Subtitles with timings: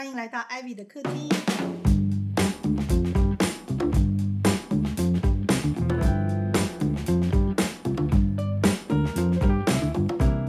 [0.00, 1.28] 欢迎来到 Ivy 的客厅。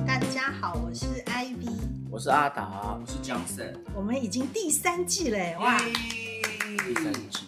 [0.07, 1.69] 大家好，我是 Ivy，
[2.09, 2.97] 我是阿达。
[2.97, 5.77] 我，是 Johnson，我们已经第三季嘞，哇！
[5.79, 7.39] 第三季，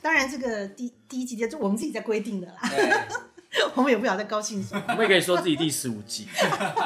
[0.00, 2.90] 当然，这个第第一季就我们自己在规定的啦，对，
[3.76, 6.26] 我们也不晓得高兴什么，我们也可以说自己第十五季，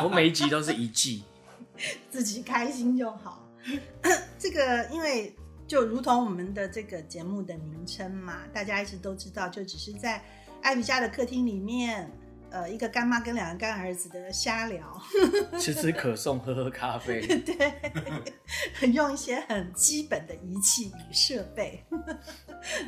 [0.02, 1.22] 我每一集都是一季，
[2.10, 3.42] 自己开心就好。
[4.38, 5.34] 这个因为
[5.66, 10.22] 就如同我们的这个节目的名称嘛，大家一直都知道，就只是在
[10.62, 12.10] 艾比家的客厅里面，
[12.50, 15.00] 呃，一个干妈跟两个干儿子的瞎聊，
[15.58, 21.82] 吃吃可颂，喝喝咖啡， 对，用一些很基本的仪器与设备，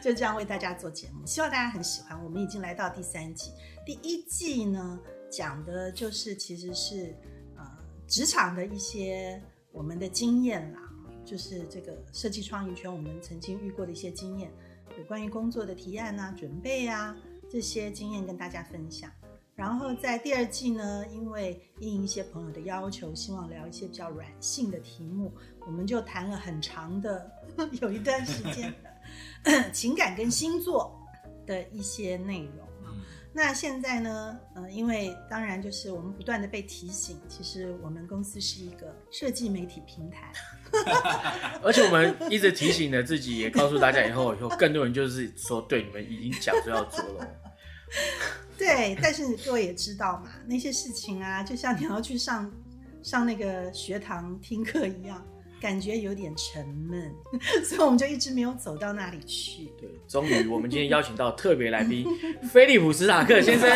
[0.02, 2.22] 就这样为大家做节目，希望大家很喜欢。
[2.22, 3.50] 我们已经来到第三季，
[3.84, 4.98] 第一季呢
[5.30, 7.16] 讲的就是其实是
[7.56, 7.64] 呃
[8.06, 9.42] 职场的一些
[9.76, 10.80] 我们的经验啦，
[11.22, 14.50] 就是这个设计创意圈我们曾经遇过的一些经验，
[14.98, 17.14] 有关于工作的提案啊、准备啊
[17.50, 19.10] 这些经验跟大家分享。
[19.54, 25.30] 然后在第二季呢，因为应一些朋友的要求，希望聊一些比较软性的题目，
[25.66, 27.30] 我们就谈了很长的，
[27.80, 28.74] 有一段时间
[29.44, 30.98] 的 情感跟星座
[31.46, 32.65] 的一些内容。
[33.38, 40.32] 那现在呢，呃，因为当然就是我们不断的被提醒，其实我们公司是一个设计媒体平台，
[41.62, 47.28] 而且我们一直提醒了自己，也告诉大家以后，以后更多人就是说，对你们已经讲说要做了，
[48.56, 52.50] 对，但是各位也知道嘛，那些事情啊，就像你要去上
[53.02, 55.22] 上那个学堂听课一样，
[55.60, 57.14] 感觉有点沉闷，
[57.64, 59.72] 所以我们就一直没有走到那里去。
[59.78, 62.06] 对，终于我们今天邀请到特别来宾
[62.52, 63.68] 菲利普史塔克先生，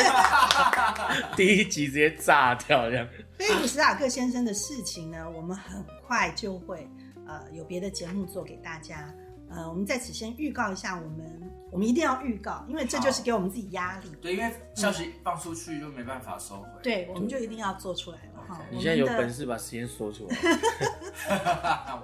[1.36, 6.88] 第一集直接炸掉这样，菲利普史塔克先生的事情呢，我们很快就会
[7.26, 9.12] 呃有别的节目做给大家。
[9.52, 14.08] 呃，我们在此先预告一下，我们我们一定要预告，因为这就是给我们自己压力。
[14.22, 16.68] 对，因为消息放出去就没办法收回。
[16.84, 18.60] 对，我们就一定要做出来了哈。
[18.70, 20.36] 你现在有本事把时间说出来，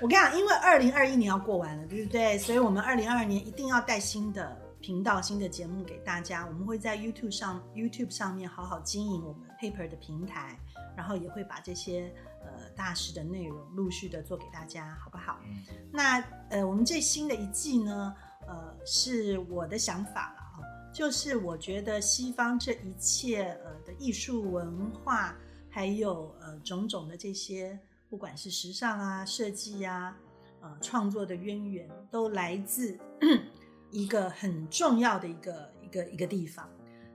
[0.00, 2.36] 我跟你讲，因为二零二一年要过完了，对不对？
[2.38, 6.46] 所以我们二零二二年一定要带新的频道、新的节目给大家。
[6.46, 10.58] 我们会在 YouTube 上 YouTube 上面好好经营我们 Paper 的平台，
[10.96, 15.38] 然后也会把这些呃大师的内容陆续的做给大家，好不好？
[15.44, 18.14] 嗯那呃，我们这新的一季呢，
[18.46, 20.58] 呃，是我的想法了啊，
[20.92, 25.34] 就是我觉得西方这一切呃的艺术文化，
[25.70, 30.16] 还有呃种种的这些，不管是时尚啊、设计啊、
[30.60, 32.98] 呃创作的渊源，都来自
[33.90, 36.68] 一个很重要的一个一个一个地方，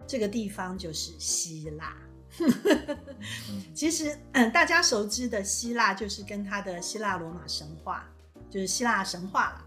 [0.08, 1.96] 这个地方就是希腊。
[3.74, 8.10] 其实，嗯，大家熟知的希腊就是跟它的希腊罗马神话，
[8.50, 9.62] 就是希腊神话啦。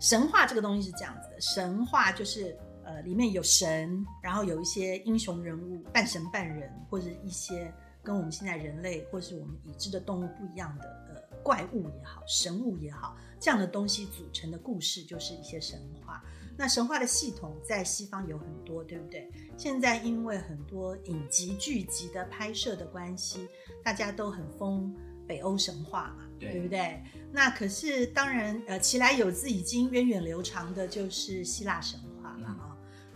[0.00, 7.72] 神话这个东西是这样子的，神话就是呃里面有神，然后有一些英雄人物，半神半人，或者一些
[8.02, 10.84] 跟我们现在人类或是我们已知的动物不一样的
[11.14, 16.22] 呃怪物也好，神物也好，这样的东西组成的故事就是一些神话。
[16.56, 19.28] 那神话的系统在西方有很多，对不对？
[19.56, 23.48] 现在因为很多影集剧集的拍摄的关系，
[23.82, 24.94] 大家都很疯
[25.26, 27.02] 北欧神话嘛，对对不对？
[27.32, 32.13] 那可是当然，呃，其来有自已经源远流长的就是希腊神话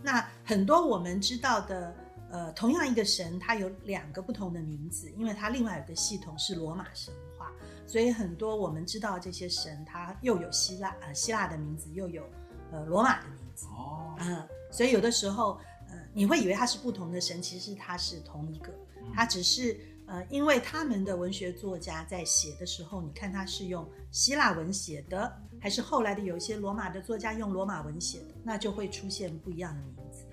[0.02, 1.94] 那很多我们知道的，
[2.30, 7.50] 呃，同样一个神，它有两个不同的名字，因为它另外有个系统是罗马神话，
[7.86, 12.22] 所以很多我们知道这些神，它又有希腊呃希腊的名字，又有
[12.70, 13.66] 呃罗马的名字。
[13.66, 15.58] 哦，嗯，所以有的时候，
[15.88, 18.72] 呃，你会以为它是不同的神，其实它是同一个，
[19.14, 30.24] 它只是呃，因为他们的文学作家在写的时候，你看他是用希腊文写的，还是后来的有一些罗马的作家用罗马文写的，那就会出现不一样的名字。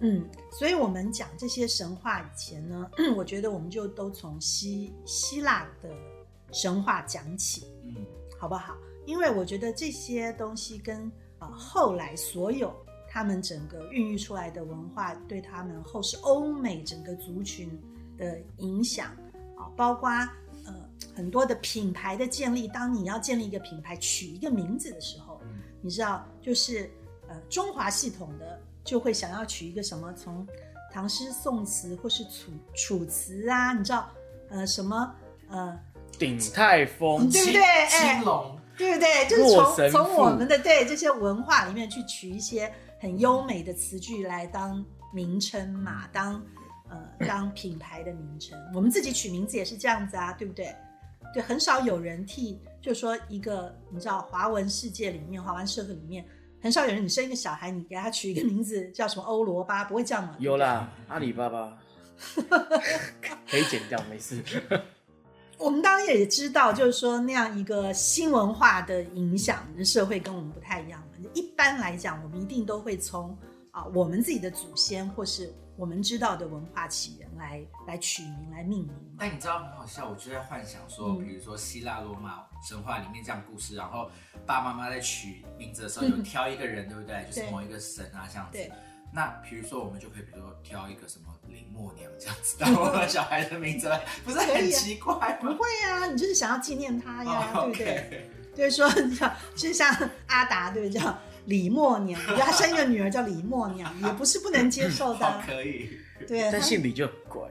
[0.00, 5.90] 嗯，所以我们讲这些神话以前呢， 我觉得我们就都从希希腊的
[6.52, 7.66] 神话讲起。
[7.84, 7.94] 嗯，
[8.38, 8.76] 好不好？
[9.06, 12.74] 因为我觉得这些东西跟呃后来所有
[13.08, 17.70] 他们整个孕育出来的文化，对他们后世欧美整个族群
[18.18, 19.08] 的影响
[19.56, 20.45] 啊，包括呃
[21.16, 22.68] 很多的品牌的建立。
[22.68, 26.90] 当你要建立一个品牌，取一个名字的时候，嗯你知道，就是
[27.28, 30.46] 呃中华系统的就会想要取一个什么从
[30.92, 34.10] 唐诗宋词或是楚楚辞啊，你知道
[34.50, 35.14] 呃什么
[35.48, 35.78] 呃
[36.18, 39.28] 鼎泰丰，对不对哎青龙，对不对？
[39.28, 46.42] 就是从从我们的对这些文化里面去取一些很优美的词句来当名称嘛，当
[46.88, 48.58] 呃当品牌的名称。
[48.74, 50.74] 我们自己取名字也是这样子啊，对不对？
[51.36, 56.24] 对，很少有人替就是说一个你知道华文世界里面，华文社会里面，
[56.62, 60.34] 很少有人你生一个小孩，你给他取一个名字叫什么欧罗巴，不会这样吗？
[60.38, 61.76] 有啦，阿里巴巴
[63.50, 64.42] 可以剪掉，没事。
[65.60, 71.28] 我们当然也知道，就是说那样一个新文化的影响，社会跟我们不太一样嘛。
[71.34, 73.36] 一般来讲，我们一定都会从
[73.72, 78.94] 啊我们自己的祖先或是我们知道的文化起源来来取名来命名。
[79.18, 84.10] 但你知道很好笑，我就在幻想说，嗯比如说希腊罗马神话里面这样故事，然后
[84.46, 87.24] 爸爸妈妈在取名字的时候有 挑一个人，对不对？
[87.30, 88.58] 就是某一个神啊这样子。
[89.12, 95.52] 那比如说，我们就可以，比如说挑一个什么林默娘这样子当我们小孩的名字来，不是很奇怪吗？
[95.52, 98.30] 不会啊，你就是想要纪念他呀， 哦对不对？
[98.56, 99.94] 就是说，叫就像
[100.26, 101.00] 阿达，对不对？
[101.46, 105.24] 叫李默娘，他生一个女儿叫李默娘，也不是不能接受的。
[105.26, 105.42] 啊。
[105.46, 105.88] 可以，
[106.26, 107.48] 对，他但姓李就很怪，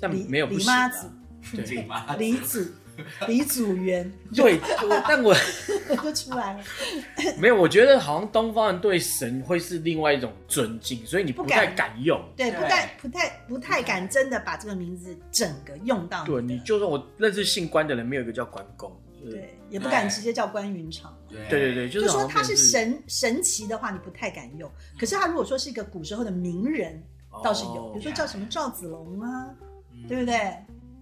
[0.08, 1.10] 李没有不李妈子、
[1.54, 1.64] 对。
[1.64, 2.72] 李妈李子、
[3.26, 4.10] 李祖元。
[4.34, 4.60] 对，
[5.08, 5.34] 但我
[6.02, 6.64] 就出来了。
[7.38, 11.90] 没有，我觉得好像东方人对神会是另外一种尊敬，所以你不太敢。
[12.02, 12.22] 用。
[12.36, 18.90] 对，对不太不太不太敢真的把这个名字整个用到对，你就算我认识姓关的人，没有一个叫关公。
[19.20, 21.16] 就是对，也不敢直接叫关云长。
[21.28, 24.70] 对对对对，就是说他是神神奇的话，你不太敢用。
[24.98, 27.02] 可是他如果说是一个古时候的名人，
[27.44, 29.54] 倒是有，哦比如说叫什么赵子龙啊，
[29.92, 30.36] 嗯对不对？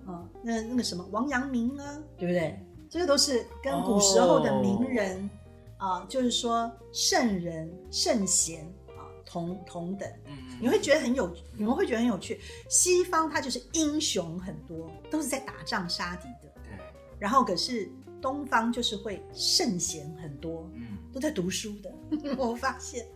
[0.07, 2.59] 嗯，那那个什么王阳明啊，对不对？
[2.91, 5.29] 这个都是跟古时候的名人
[5.77, 10.09] 啊、就是说圣人、圣贤啊同同等。
[10.27, 12.41] 嗯你会觉得很有，你们会觉得很有趣。
[12.69, 16.73] 西方他就是英雄很多，都是在打仗杀敌的，对，
[17.17, 17.89] 然后可是
[18.21, 21.93] 东方就是会圣贤很多，嗯都在读书的。
[22.37, 23.07] 我发现，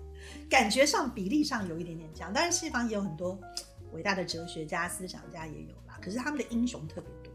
[0.49, 2.32] 感觉上比例上有一点点这样。
[2.32, 3.38] 当然，西方也有很多
[3.93, 5.99] 伟大的哲学家、思想家也有啦。
[6.00, 7.32] 可是他们的英雄特别多，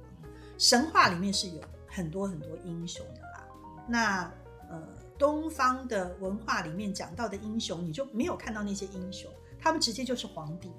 [0.57, 3.47] 神话里面是有很多很多英雄的啦。
[3.87, 4.31] 那
[4.69, 4.81] 呃，
[5.17, 10.71] 东方的文化里面讲到的英雄，你就没有看到那些英雄，他们直接就是皇帝。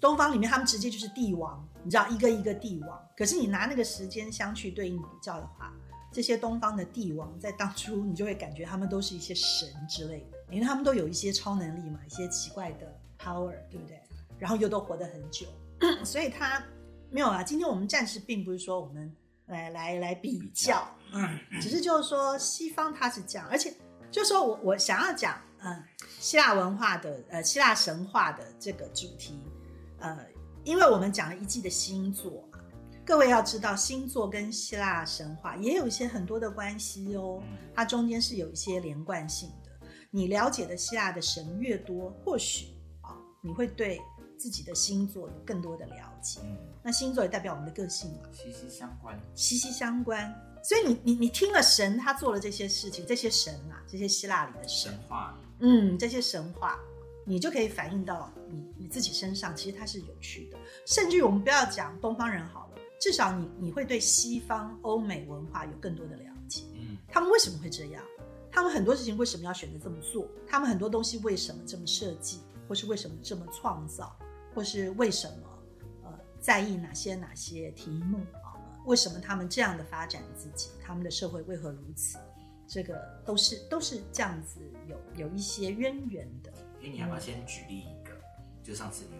[0.00, 2.98] 东方里面他们直接就是帝王，你知道一个一个帝王。
[3.14, 5.70] 可是你拿那个时间相去对应比较的话，
[6.12, 14.00] 这些东方的帝王在当初你就会感觉他们都是一些神之类的，因为他们都有一些超能力嘛，一些奇怪的 power，对不对？
[14.38, 15.46] 然后又都活得很久，
[16.04, 16.62] 所以他
[17.10, 17.42] 没有啊。
[17.42, 19.14] 今天我们暂时并不是说我们
[19.46, 23.72] 来来来比较，嗯，只是就是说西方它是这样，而且
[24.10, 25.84] 就是说我我想要讲，嗯，
[26.18, 29.38] 希腊文化的呃希腊神话的这个主题，
[29.98, 30.18] 呃，
[30.64, 32.49] 因为我们讲了一季的星座嘛，
[33.04, 37.42] 各位要知道星座跟希腊神话也有一些很多的关系哦，
[37.74, 39.86] 它中间是有一些连贯性的。
[40.10, 42.66] 你了解的希腊的神越多，或许
[43.00, 44.00] 啊、你会对
[44.36, 46.40] 自己的星座有更多的了解。
[46.44, 49.20] 嗯，那星座也代表我们的个性嘛，息息相关。
[49.34, 50.32] 息息相关。
[50.62, 56.78] 所以你你你听了神他做了这些事情，这些神啊，这些希腊里的神神，话，嗯，这些神话，
[57.24, 60.58] 你就可以反映到你你自己身上，其实它是有趣的。
[60.86, 62.69] 甚至于我们不要讲东方人好了，
[63.00, 66.64] 至少你你会对西方欧美文化有更多的了解。
[66.74, 68.04] 嗯他们为什么会这样？
[68.52, 70.28] 他们很多事情为什么要选择这么做？
[70.46, 74.16] 他们很多东西为什么这么设计，或是为什么这么创造，
[74.54, 75.48] 或是为什么
[76.04, 78.54] 呃在意哪些哪些题目啊？
[78.86, 80.70] 为什么他们这样的发展自己？
[80.82, 82.18] 他们的社会为何如此？
[82.66, 86.52] 这个都是都是这样子有有一些渊源的。
[86.80, 88.12] 因为你要不要先举例一个？
[88.62, 89.16] 就上次你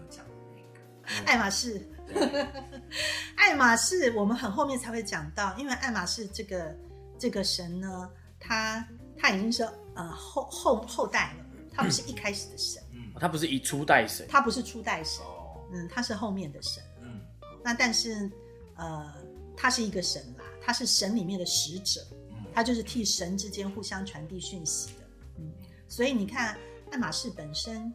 [1.27, 2.47] 爱马仕，对，
[3.37, 6.77] 爱马仕，我们很后面才会讲到，因为爱马仕这个
[7.19, 8.87] 这个神呢，他
[9.17, 9.63] 他已经是
[9.95, 16.83] 呃后后后代了，他不是一开始的神，嗯，他不是一初代神，他不是初代神，哦，嗯，他是后面的神。
[17.03, 17.21] 嗯。
[17.63, 18.31] 那但是
[18.77, 19.15] 呃，
[19.57, 22.01] 他是一个神啦，他是神里面的使者，
[22.31, 25.07] 嗯，他就是替神之间互相传递讯息的，
[25.39, 25.53] 嗯，
[25.87, 26.57] 所以你看
[26.91, 27.93] 爱马仕本身，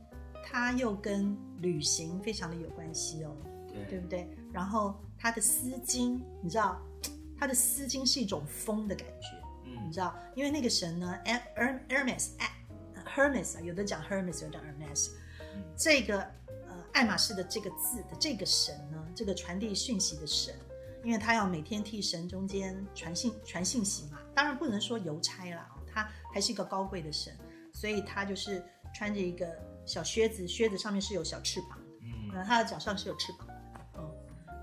[0.47, 3.35] 它又跟旅行非常的有关系哦。
[3.67, 4.29] 对对，不对？
[4.53, 6.79] 然后它的丝巾，你知道，
[7.37, 9.35] 它的丝巾是一种风的感觉，
[9.65, 12.29] 嗯你嗯知道，因为那个神呢，Her Hermes
[13.05, 15.09] Hermes 啊，有的讲 Hermes，有的讲 Hermes，
[15.41, 16.21] 嗯这个
[16.67, 20.55] 呃爱马仕的这个字的这个神呢，这个传递讯息的神，
[21.03, 27.33] 因为他要每天替神中间传信传信息嘛，当然不能说邮差啦，哦他还是一个高贵的神，
[27.73, 29.47] 所以他就是穿着一个
[29.85, 31.85] 小靴子，靴子上面是有小翅膀的。
[32.01, 33.53] 嗯呃，它的脚上是有翅膀的，
[33.97, 34.11] 嗯，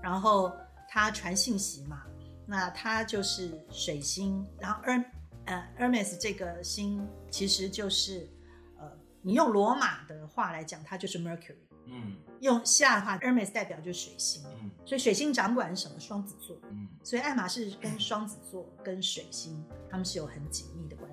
[0.01, 0.51] 然后
[0.89, 2.03] 它传信息嘛，
[2.45, 5.03] 那它就是水星，然后 Her
[5.45, 8.29] 呃 Hermes 这个星其实就是
[8.77, 11.55] 呃，你用罗马的话来讲，它就是 Mercury，
[11.87, 15.99] 嗯用希腊的话，Hermes 代表就是水星，嗯所以水星掌管什么？
[15.99, 16.59] 双子座。
[16.69, 21.12] 嗯所以爱马仕跟双子座跟水星，他们是有很紧密的关联。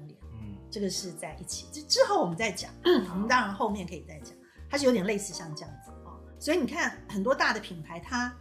[0.71, 2.71] 嗯这个是在一起，之之后我们再讲。
[2.85, 4.33] 我们当然后面可以再讲，
[4.71, 6.19] 它是有点类似像这样子哦。
[6.39, 8.33] 所以你看，很多大的品牌，它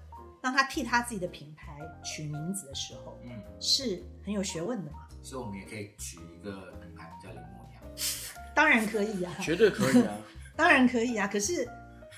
[0.42, 5.00] 当他替他自己的品牌取名字的时候，嗯，是很有学问的嘛。
[5.22, 7.84] 所以我们也可以取一个品牌叫林默娘。
[8.56, 10.14] 当然可以啊，绝对可以啊。
[10.56, 11.28] 当然可以啊。
[11.28, 11.68] 可是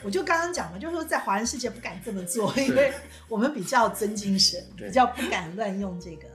[0.04, 2.94] 我就刚刚讲了，就是说在华人世界不敢这么做，因为
[3.30, 6.28] 我们比较尊敬神，比较不敢乱用这个。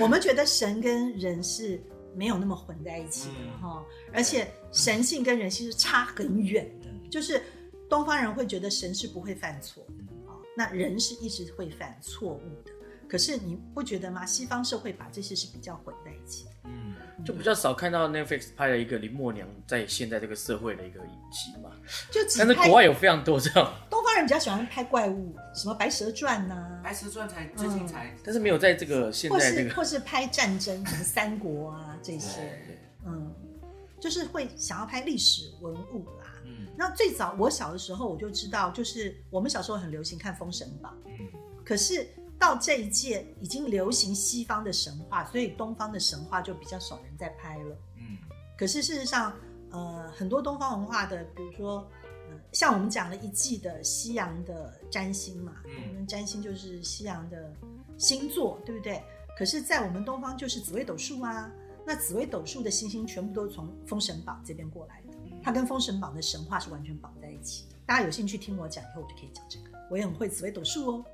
[0.00, 1.80] 我们觉得神跟人是
[2.18, 6.88] 没有那么混在一起的嗯哈、而且神性跟人性是差很远的。
[7.08, 7.40] 就是
[7.88, 12.72] 东方人会觉得神是不会犯错的啊、那人是一直会犯错误的。
[13.08, 14.26] 可是你不觉得吗？
[14.26, 16.50] 西方社会把这些是比较混在一起的。
[16.64, 16.87] 嗯，
[17.24, 21.70] 就比较少看到 Netflix 拍了一个林默娘在现在这个社会的一个影集嘛，
[22.10, 33.34] 就只但是拍国外有非常多这样，东方人比较喜欢拍怪物，什么《白蛇传》呐，白蛇传才最近才，但是没有在这个现或在这个是或是拍战争，什么三国啊这些，对嗯，
[34.00, 36.32] 就是会想要拍历史文物啦。
[36.44, 36.66] 嗯。
[36.76, 41.26] 那最早我小的时候我就知道，就是我们小时候很流行看《封神榜》，嗯。
[41.64, 42.06] 可是
[42.38, 47.76] 到这一届已经流行西方的神话，所以东方的神话就比较少人在拍了。
[47.96, 48.18] 嗯
[48.56, 49.32] 可是事实上，
[49.70, 51.88] 呃，很多东方文化的，比如说，
[52.28, 57.52] 呃，像我们讲了一季的西洋的占星嘛，嗯我们占星就是西洋的
[57.96, 59.02] 星座，对不对？
[59.36, 61.48] 可是，在我们东方就是紫微斗数啊，
[61.86, 67.76] 那紫微斗数的星星全部都是从《封神榜》这边过来的，它跟《封神榜》的神话是完全绑在一起的。
[67.86, 69.67] 大家有兴趣听我讲，以后我就可以讲这个。
[69.90, 71.04] 我也很会紫微斗数哦，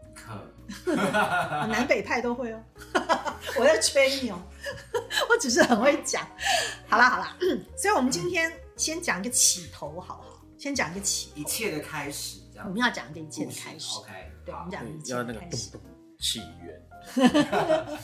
[1.69, 2.63] 南北派都会哦。
[3.59, 4.39] 我在吹你哦，
[5.31, 6.27] 我只是很会讲。
[6.89, 7.37] 好啦好啦，
[7.77, 10.41] 所以我们今天先讲一个起头，好不好？
[10.59, 13.99] 先讲一个起头，一切的开始，这样我们要讲一个一切的开始。
[13.99, 14.11] OK，
[14.45, 15.71] 对，我好们讲一个一切要那个的开始。
[16.19, 16.81] 起源，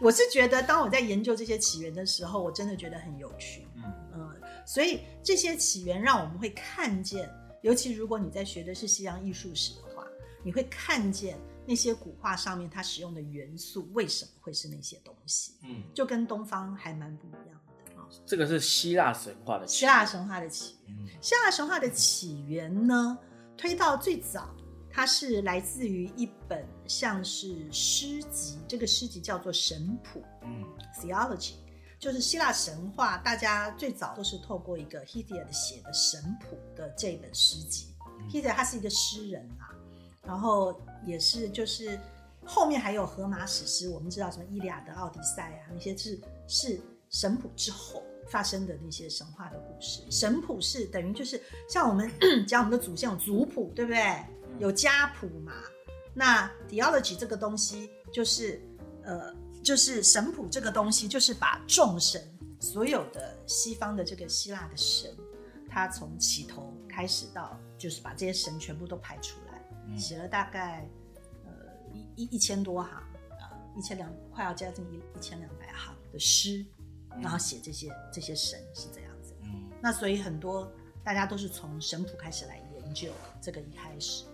[0.00, 3.68] 我是觉得，当我在研究这些起源的时候，我真的觉得很有趣。
[3.76, 7.30] 嗯嗯，所以这些起源让我们会看见，
[7.64, 10.06] 尤其如果你在学的是西洋艺术史的话，
[10.42, 18.06] 你会看见那些古画上面它使用的元素为什么会是那些东西，嗯就跟东方还蛮不一样的啊。
[18.26, 23.18] 这个是希腊神话的起希腊神话的起源，嗯希腊神话的起源呢，
[23.56, 24.54] 推到最早，
[24.90, 30.62] 它是来自于一本像是诗集，这个诗集叫做《神谱嗯
[31.00, 31.54] （Theology），
[31.98, 37.88] 就是希腊神话，大家最早都是透过一个 Hesiod 写的《神谱》的这本诗集。
[38.06, 39.72] 嗯 Hesiod 他是一个诗人啊，
[40.22, 41.98] 然后也是就是
[42.44, 50.02] 后面还有荷马史诗，我们知道什么《伊利亚德》《奥迪赛》啊，那些是是神谱之后发生的那些神话的故事。
[50.10, 52.10] 神谱是等于就是像我们
[52.46, 54.22] 讲我们的祖先有族谱，对不对？
[54.58, 55.52] 有家谱嘛。
[56.14, 58.62] 那 theology 这个东西就是
[59.02, 62.22] 呃，就是神谱这个东西，就是把众神
[62.60, 65.10] 所有的西方的这个希腊的神，
[65.68, 70.86] 他从起头开始到，就是把这些神全部都排出来，嗯写了大概
[71.44, 71.50] 呃
[71.92, 76.64] 一一一千多行啊，一千两快要接近一一千两百行的诗，
[77.22, 79.34] 然后写这些这些神是这样子。
[79.42, 80.70] 嗯那所以很多
[81.02, 84.24] 大家都是从神谱开始来研究这个一开始。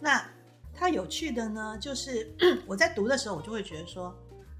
[0.00, 0.24] 那
[0.72, 2.34] 它有趣的呢，就是
[2.66, 4.14] 我在读的时候，我就会觉得说，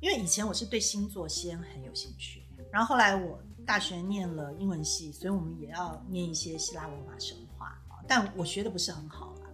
[0.06, 9.50] 因为以前我是对星座先很有兴趣，然后后来我大学念了英文系，所以我们也要念一些希腊罗马神话啊，但我学的不是很好啦。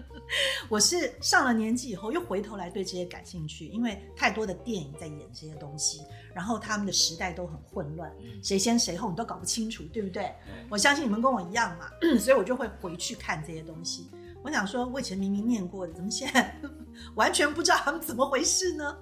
[0.70, 6.00] 我是上了年纪以后，又回头来对这些感兴趣，因为太多的电影在演这些东西，
[6.34, 8.10] 然后他们的时代都很混乱，
[8.42, 10.34] 谁先谁后你都搞不清楚，对不对？
[10.70, 14.10] 我相信你们跟我一样嘛，所以我就会回去看这些东西。
[14.42, 16.58] 我想说，我以前明明念过的，怎么现在
[17.14, 18.96] 完全不知道他们怎么回事呢？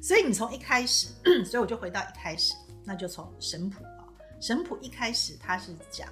[0.00, 1.08] 所以你从一开始，
[1.44, 4.06] 所以我就回到一开始，那就从神谱啊，
[4.40, 6.08] 神谱一开始它是讲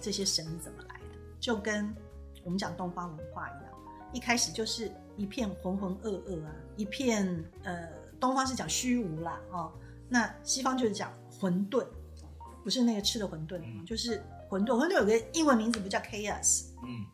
[0.00, 1.94] 这些神怎么来的，就跟
[2.44, 3.72] 我们讲东方文化一样，
[4.12, 7.88] 一开始就是一片浑浑噩噩啊，一片呃，
[8.20, 9.72] 东方是讲虚无啦哦，
[10.08, 11.86] 那西方就是讲混沌，
[12.64, 14.78] 不是那个吃的馄饨，嗯就是混沌。
[14.78, 17.06] 混沌有个英文名字不叫 chaos，嗯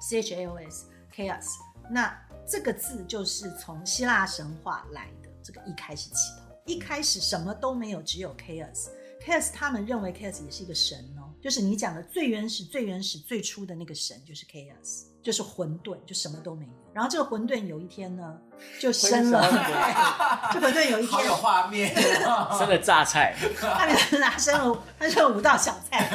[0.00, 1.56] C H A O S chaos。
[1.90, 2.14] 那
[2.46, 5.17] 这个字就是从希腊神话来的，
[5.48, 8.88] 这个一开始起头，一开始什么都没有，只有 chaos。
[9.24, 16.72] chaos 他们认为 chaos 也是一个神哦，就是你讲的最原始、最原始、最初的那个神就是 chaos，就是混沌，就什么都没有。
[16.92, 18.38] 然后这个混沌有一天呢，
[18.78, 19.40] 就生了，
[20.52, 21.94] 这混沌有一天好有，画面，
[22.58, 23.86] 生了榨菜， 他
[24.18, 26.10] 拿生了，他生了五道小菜。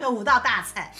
[0.00, 0.94] 有五道大菜，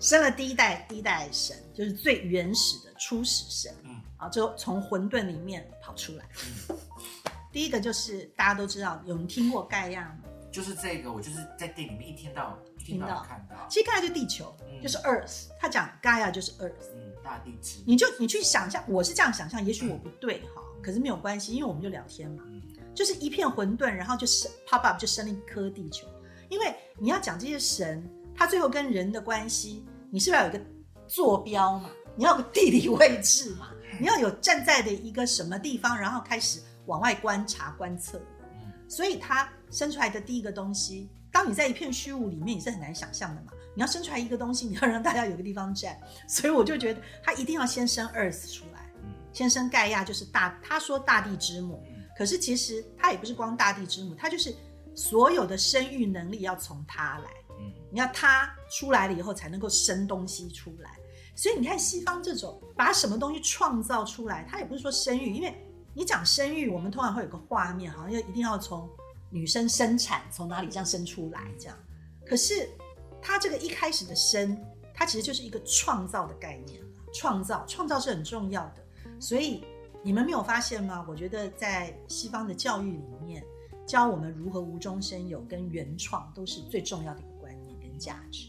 [0.00, 3.87] 生了第一代第一代神，就是最原始的初始神，嗯
[4.18, 6.24] 啊，就从混沌里面跑出来。
[7.50, 10.18] 第一个就是大家都知道，有人听过盖亚吗？
[10.52, 16.92] 就是这个，我就是在电影里面一天到一天到看到，其实盖亚就地球，嗯就是 Earth，他讲盖亚就是 Earth。
[16.94, 22.62] 嗯，大地之，你就你去想象，我是这样想象，也许我不对哈，可是没有关系，因为我们就聊天嘛，嗯
[22.94, 26.06] 就是一片混沌，然后就生 pop up 就生了一颗地球。
[26.48, 28.02] 因为你要讲这些神，
[28.34, 30.64] 他最后跟人的关系，你是不是要有一个
[31.06, 31.90] 坐标嘛？
[32.16, 33.70] 你要有个地理位置嘛？
[33.98, 38.18] 你要有站在的一个什么地方，然后开始往外观察观测。
[38.18, 43.52] 嗯所以它生出来的第一个东西，当你在一片虚无里面，你是很难想象的嘛。
[43.74, 54.54] 你要生出来一个东西，你要让大家有个地方站，所以我就觉得他一定要先生 Earth 出来，嗯先生盖亚就是大，他说大地之母，嗯可是其实他也不是光大地之母，他就是
[54.94, 60.97] 所有的生育能力要从他来，嗯你要他出来了以后才能够生东西出来。
[61.38, 65.54] 所以你看西方这种把什么东西创造出来，它也不是说生育，因为
[65.94, 68.90] 你讲生育，我们通常会有个画面，好像要一定要从
[69.30, 71.78] 女生生产从哪里这样生出来这样。
[72.26, 72.68] 可是
[73.22, 74.60] 它这个一开始的生，
[74.92, 76.82] 它其实就是一个创造的概念。
[77.14, 78.84] 创造，创造是很重要的。
[79.20, 79.62] 所以
[80.02, 81.06] 你们没有发现吗？
[81.08, 83.44] 我觉得在西方的教育里面，
[83.86, 88.48] 教我们如何无中生有跟原创，都是最重要的一个观念跟价值。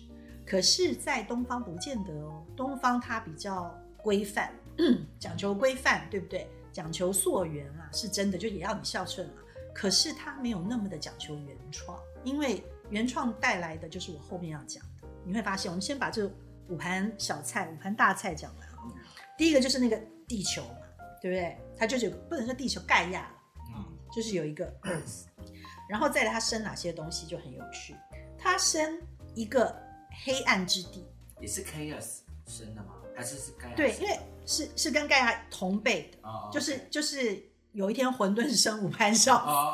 [0.49, 4.51] 可是，在东方不见得哦，东方它比较规范，
[5.19, 6.49] 讲求规范，对不对？
[6.71, 9.33] 讲求溯源啊，是真的，就也要你孝顺啊。
[9.73, 15.07] 可是它没有那么的讲求原创，因为原创带来的就是我后面要讲的。
[15.23, 16.25] 你会发现，我们先把这
[16.67, 18.75] 五盘小菜、五盘大菜讲完啊。
[19.37, 20.87] 第一个就是那个地球嘛，
[21.21, 21.57] 对不对？
[21.77, 23.35] 它就是有不能说地球盖亚了，
[23.75, 25.25] 嗯就是有一个 Earth，
[25.87, 27.95] 然后再来它生哪些东西就很有趣。
[28.37, 28.99] 它生
[29.35, 29.75] 一个
[30.23, 31.05] 黑暗之地，
[31.39, 32.93] 也是 chaos 生的吗？
[33.15, 37.37] 还是是盖亚对，因为是是跟盖亚同辈的，哦就是就是
[37.73, 39.73] 有一天混沌生五潘少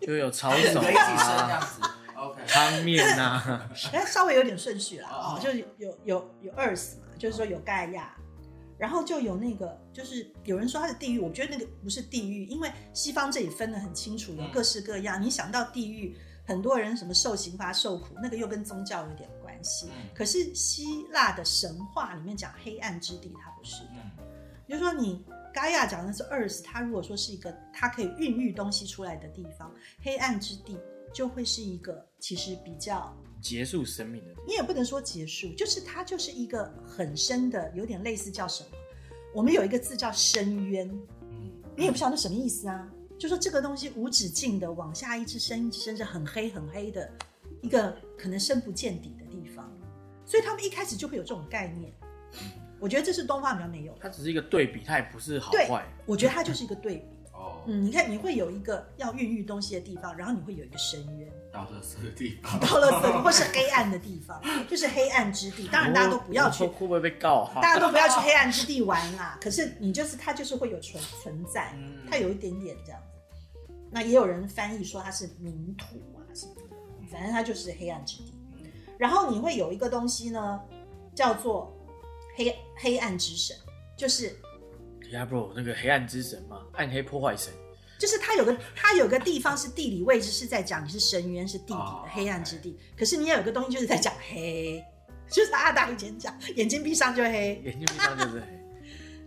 [0.00, 8.14] 就有炒哦手可以一起生这样啊、子，OK，汤面呐，哎，稍微有点顺序啦，哦哦，就是有有有 Earth 嘛，就是说有盖亚，
[8.78, 14.50] 然后就有那个，就是有人说它是地狱，我觉得那个不是地狱，因为西方这里分得很清楚，有嗯。
[14.52, 15.20] 各式各样。
[15.20, 19.35] 你想到地狱，很多人什么受刑罚、受苦，那个又跟宗教有点关
[19.66, 19.86] 系。
[19.86, 24.10] 嗯可是希腊的神话里面讲黑暗之地，它不是，嗯
[24.68, 25.22] 就是说你。
[25.56, 30.78] 盖亚讲的是 Earth，它如果说是一个它可以孕育东西出来的地方，黑暗之地
[31.14, 38.68] 就会是一个其实比较结束生命的你也不能说结束，就是它就是一个很深的，有点类似叫什么？
[39.34, 40.86] 我们有一个字叫深渊，
[41.22, 42.86] 嗯你也不晓得什么意思啊？
[43.18, 47.10] 就说这个东西无止境的往下一直深，一直深，是很黑很黑的
[47.62, 49.24] 一个可能深不见底的
[50.26, 51.90] 所以他们一开始就会有这种概念。
[52.78, 55.86] 我觉得这是东方比较没有的，它只是一个对比，它也不是好坏。
[56.04, 57.16] 我觉得它就是一个对比。
[57.32, 61.32] 哦，嗯，你看你会有一个要孕育东西的地方，然后你会有一个深渊。
[61.52, 65.66] 到垃圾的地方， 到了什么或是黑暗的地方，就是黑暗之地。
[65.68, 67.62] 当然大家都不要去会不会被告啊？
[67.62, 69.38] 大家都不要去黑暗之地玩啦。
[69.40, 73.72] 可是你就是它，就是会有存存在，嗯它有一点点这样子。
[73.90, 76.76] 那也有人翻译说它是冥土啊什么的，
[77.10, 78.34] 反正它就是黑暗之地。
[78.98, 80.60] 然后你会有一个东西呢，
[81.14, 81.76] 叫做
[82.36, 83.56] 黑黑暗之神，
[83.96, 84.36] 就是
[85.10, 87.52] 呀，bro，那个黑暗之神嘛，暗黑破坏神，
[87.98, 94.84] 就是它有个它有个地方是地理位置是在讲你是深渊是地底哦的黑暗之地，可是你也有个东西就是在讲黑，
[95.30, 98.46] 就是阿达以前讲眼睛闭上就黑，眼睛闭上就是黑。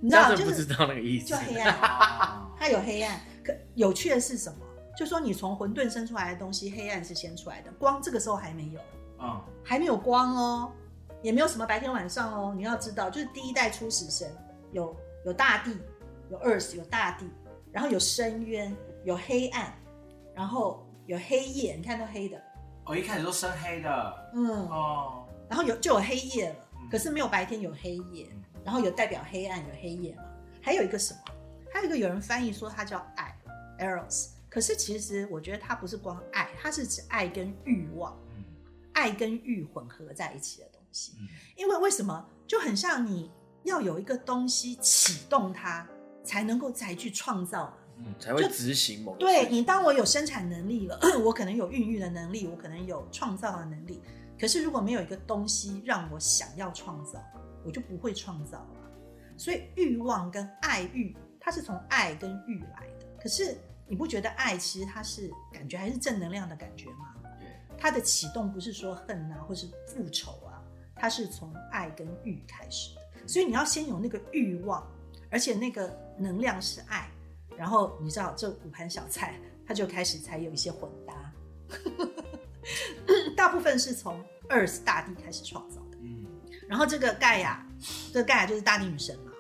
[0.01, 1.35] 你知道就是不知道那个意思就。
[1.35, 1.75] 黑暗。
[1.75, 4.59] 哦它有黑暗，可有趣的是什么？
[4.97, 8.81] 就说你从混沌生出来的东西，黑暗是先出来的，光这个时候还没有，
[9.19, 9.41] 嗯。
[9.63, 10.71] 还没有光哦，
[11.21, 12.53] 也没有什么白天晚上哦。
[12.55, 14.27] 你要知道，就是第一代初始神
[14.71, 15.77] 有有大地，
[16.31, 17.29] 有 earth，有大地，
[17.71, 19.71] 然后有深渊，有黑暗，
[20.33, 22.41] 然后有黑夜，你看到黑的，
[22.85, 30.23] 我一开始都深黑的，嗯，哦，然后有就有黑夜了嗯，可是没有白天，有黑夜嗯，然后有代表黑暗，有黑夜嘛。
[30.61, 31.19] 还有一个什么？
[31.71, 33.35] 还有一个有人翻译说它叫爱
[33.77, 38.28] （eros），可是其实我觉得它不是光爱，它是指爱跟欲望，嗯
[38.99, 41.13] 爱跟欲混合在一起的东西。
[41.19, 43.31] 嗯因为为什么就很像你
[43.63, 45.87] 要有一个东西启动它，
[46.23, 47.73] 才能够再去创造。
[47.97, 54.01] 嗯才会执行某对你，当我有生产能力了， 我可能有孕育的能力，我可能有创造的能力。
[54.39, 57.21] 可是如果没有一个东西让我想要创造，
[57.65, 58.91] 我就不会创造了。
[59.37, 63.05] 所以欲望跟爱欲，它是从爱跟欲来的。
[63.21, 67.08] 可是你不觉得爱其实它是感觉还是正能量的感觉吗？
[67.79, 70.61] 它的启动不是说恨啊，或是复仇啊，
[70.95, 73.01] 它是从爱跟欲开始的。
[73.27, 74.85] 所以你要先有那个欲望，
[75.29, 77.09] 而且那个能量是爱，
[77.55, 81.33] 然后你知道这五盘小菜，它就开始才有一些混搭。
[83.37, 85.97] 大部分是从 Earth 大地开始创造的，
[86.67, 87.65] 然后这个盖亚，
[88.11, 89.31] 这个盖亚就是大地女神嘛。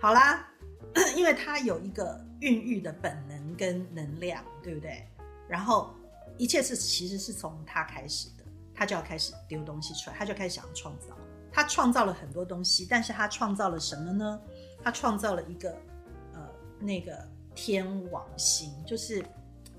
[0.00, 0.48] 好啦，
[1.16, 5.06] 因为她有一个孕育的本能跟能量，对不对？
[5.48, 5.94] 然后
[6.36, 8.44] 一切是其实是从他开始的，
[8.74, 11.16] 他就要开始丢东西出来，他就开始想要创造。
[11.52, 14.40] 他创造了很多东西，但是他创造了什么呢？
[14.82, 15.70] 他创造了一个
[16.32, 16.40] 呃
[16.80, 17.16] 那个
[17.54, 19.24] 天王星，就是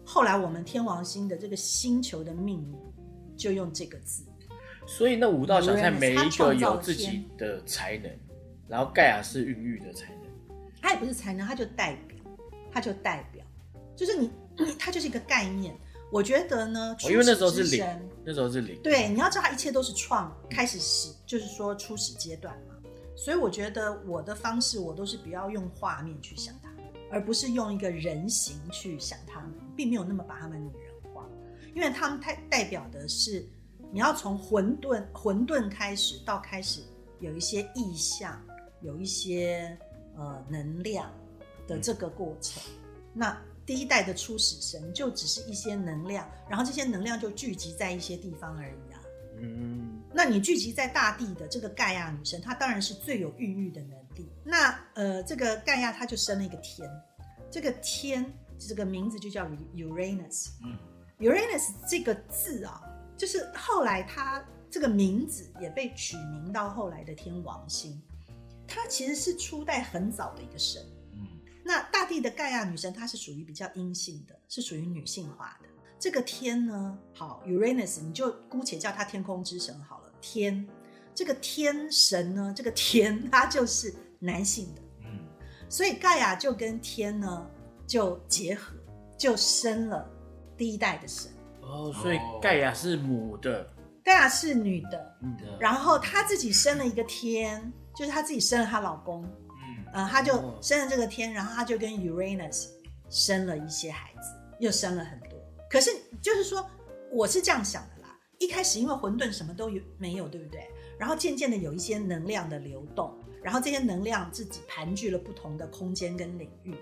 [0.05, 2.79] 后来我们天王星的这个星球的命名
[3.35, 4.23] 就用这个字。
[4.87, 8.09] 所以那五道小菜每一个有自己的才能，
[8.69, 10.23] 然后盖亚是孕育的才能。
[10.81, 12.17] 他也不是才能，他就代表，
[12.71, 13.43] 他就代表，
[13.97, 14.31] 就是你，
[14.79, 15.75] 他就是一个概念。
[16.11, 17.83] 我觉得呢，哦因为那时候是零
[18.23, 18.81] 那时候是零。
[18.81, 22.75] 对，你要知道，它一切都是创开始始，就是说初始阶段嘛。
[23.17, 31.27] 所以我觉得我的方式，我都是不要用画面去想它们，而不是用一个人形去想它们，并没有那么把它们拟人化，
[31.73, 33.47] 因为他们太代表的是
[33.91, 36.81] 你要从混沌混沌开始，到开始
[37.19, 38.41] 有一些意象，
[38.81, 39.77] 有一些
[40.17, 41.09] 呃能量
[41.67, 42.61] 的这个过程。
[43.13, 43.35] 那
[43.65, 49.01] 第一代的初始神就只是一些能量，然后这些能量就聚集在一些地方而已啊。
[49.41, 54.29] 嗯，那你聚集在大地的这个盖亚女神，她当然是最有孕育的能力。
[54.43, 56.89] 那呃，这个盖亚她就生了一个天，
[57.49, 60.49] 这个天这个名字就叫 Uranus。
[60.63, 60.77] 嗯
[61.19, 62.81] Uranus 这个字啊，
[63.17, 68.01] 就是后来它这个名字也被取名到后来的天王星。
[68.67, 70.81] 它其实是初代很早的一个神。
[71.65, 75.67] 嗯那大地的盖亚女神，她是属于比较阴性的，是属于女性化的。
[75.97, 80.11] 这个天呢，好，Uranus，你就姑且叫它天空之神好了。
[80.21, 80.67] 天，
[81.15, 85.19] 这个天神呢，这个天它就是男性的，嗯
[85.67, 87.49] 所以盖亚就跟天呢
[87.87, 88.75] 就结合，
[89.17, 90.07] 就生了
[90.55, 91.31] 第一代的神。
[91.63, 93.67] 哦，所以盖亚是母的。
[94.03, 95.17] 盖亚是女的，
[95.59, 99.44] 然后她自己生了一个天，就是她自己生了她老公，嗯
[99.95, 102.67] 呃，他就哦生了这个天，然后他就跟 Uranus
[103.09, 105.39] 生了一些孩子，又生了很多。
[105.69, 105.89] 可是
[106.21, 106.69] 就是说，
[107.09, 108.19] 我是这样想的啦。
[108.37, 110.67] 一开始因为混沌什么都有没有，对不对？
[110.99, 116.75] 然后渐渐的有一些能量的流动，然后这些能量自己盘踞了不同的空间跟领域，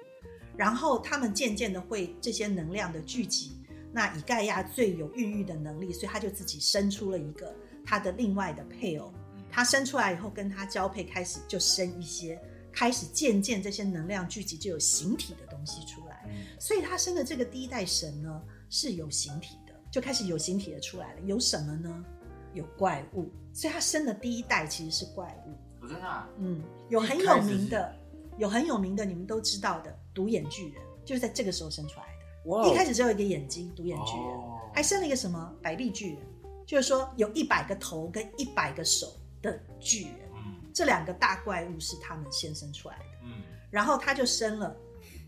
[0.57, 3.63] 然后他们渐渐的会这些能量的聚集。
[3.91, 9.13] 那以盖亚最有孕育的能力，所以他就自己生出了一个他的另外的配偶。
[9.51, 12.41] 他生出来以后，跟他交配，开始就生一些，
[12.73, 16.25] 开始渐渐这些能量聚集，就有形体的东西出来。
[16.27, 21.21] 嗯所以他生的这个第一代神呢，是有形体的，就开始有形体的出来了。
[21.21, 22.05] 有什么呢？
[22.53, 25.51] 有怪物，所以他生的第一代其实是怪物。
[25.81, 27.95] 我真的啊嗯，有很有名的，
[28.37, 32.49] 有很有名的，你们都知道的独眼巨人，就是在这个时候生出来的。
[32.51, 36.19] 哇一开始只有一个眼睛，独眼巨人，哦还生了一个什么百臂巨人，
[36.65, 40.22] 就是说有一百个头跟一百个手的巨人。
[40.73, 44.75] 嗯这两个大怪物是他们先生出来的，嗯然后他就生了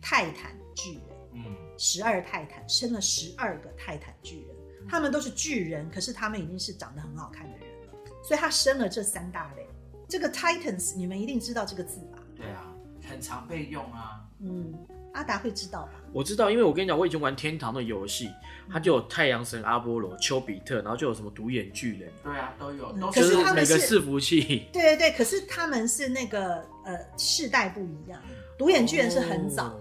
[0.02, 1.04] 泰坦巨人，
[1.34, 4.56] 嗯十二泰坦，生了十二个泰坦巨人，
[4.90, 9.68] 他们都是巨人，可是他们已经是长得很好看的人了，所以他生了这三大类。
[10.08, 12.20] 这个 Titans 你们一定知道这个字吧？
[12.36, 12.76] 对啊，
[13.10, 14.28] 很常被用啊。
[14.40, 14.74] 嗯，
[15.16, 15.92] 阿达会知道吧？
[16.12, 18.30] 我知道，因为我跟你讲，我以前玩天堂的游戏，
[18.70, 24.68] 它就有太阳神阿波罗、丘比特，然后就有什么独眼巨人，对啊，都有，可就是是他们每个伺服器。
[24.72, 28.22] 对对对，可是他们是那个呃世代不一样，
[28.58, 29.74] 独眼巨人是很早，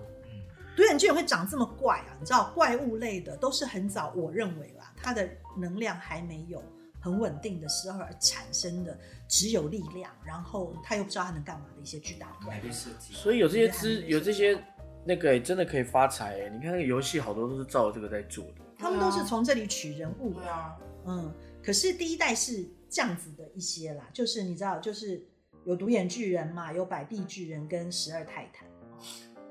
[0.76, 2.16] 独眼巨人会长这么怪啊？
[2.18, 6.62] 你知道怪物类的都是很早，我认为啦，它的能量还没有
[7.00, 12.66] 很稳定的时候而产生的，只有力量，然后他又不知道他能干嘛的一些巨大的怪物。
[12.66, 14.58] 没设计，所以有这些资，有这些
[15.04, 16.48] 那个真的可以发财哎！
[16.48, 18.62] 你看那个游戏好多都是照这个在做的。
[18.78, 21.34] 他们都是从这里取人物的，对啊，嗯。
[21.62, 25.22] 可是第一代是这样子的一些啦，就是你知道，就是
[25.64, 28.68] 有独眼巨人嘛，有百臂巨人跟十二泰坦，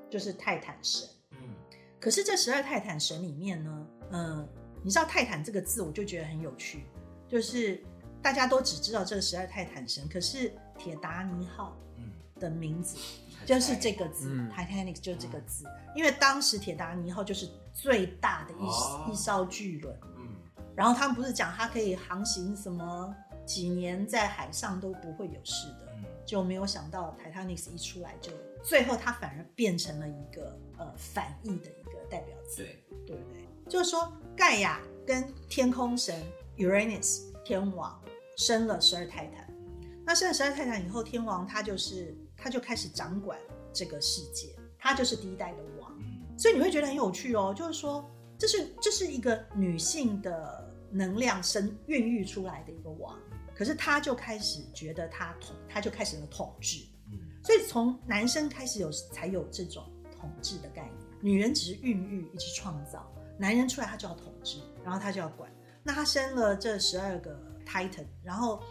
[0.10, 1.08] 就是泰坦神。
[1.32, 1.38] 嗯
[2.00, 4.48] 可是这十二泰坦神里面呢，嗯，
[4.84, 6.84] 你知道泰坦这个字，我就觉得很有趣，
[7.30, 7.82] 就是
[8.22, 12.98] 大家都只知道这十二泰坦神，可是铁达尼号嗯，的名字
[13.46, 14.50] 就是这个字、嗯。
[14.50, 19.10] T i t a n i c 就这个字，因为当时铁达尼号就是最大的一、哦。
[19.12, 20.36] 一艘巨轮，嗯。
[20.76, 26.04] 然后他们不是讲它可以航行什么几年在海上都不会有事的，嗯。
[26.26, 28.32] 就没有想到 Titanic 一出来就，
[28.64, 33.48] 最后它反而变成了一个呃反义的一个代表词，对，对不对？
[33.70, 36.22] 就是说盖亚跟天空神
[36.58, 38.02] Uranus 天王
[38.38, 39.48] 生了十二泰坦，
[40.06, 43.40] 那生了十二泰坦以后，天王他就是他就开始掌管
[43.72, 45.98] 这个世界，他就是第一代的王。
[46.00, 48.04] 嗯所以你会觉得很有趣哦，就是说
[48.38, 53.18] 这是这是一个女性的能量生孕育出来的一个王，
[53.56, 59.86] 可是他就开始觉得他统，他就开始了统治，嗯所以从男生开始有才有这种
[60.20, 65.50] 统治的概念，女人只是孕育一直创造，男人出来他就要统治，然后他就要管。
[65.84, 68.62] 那他生了这十二个 Titan，然后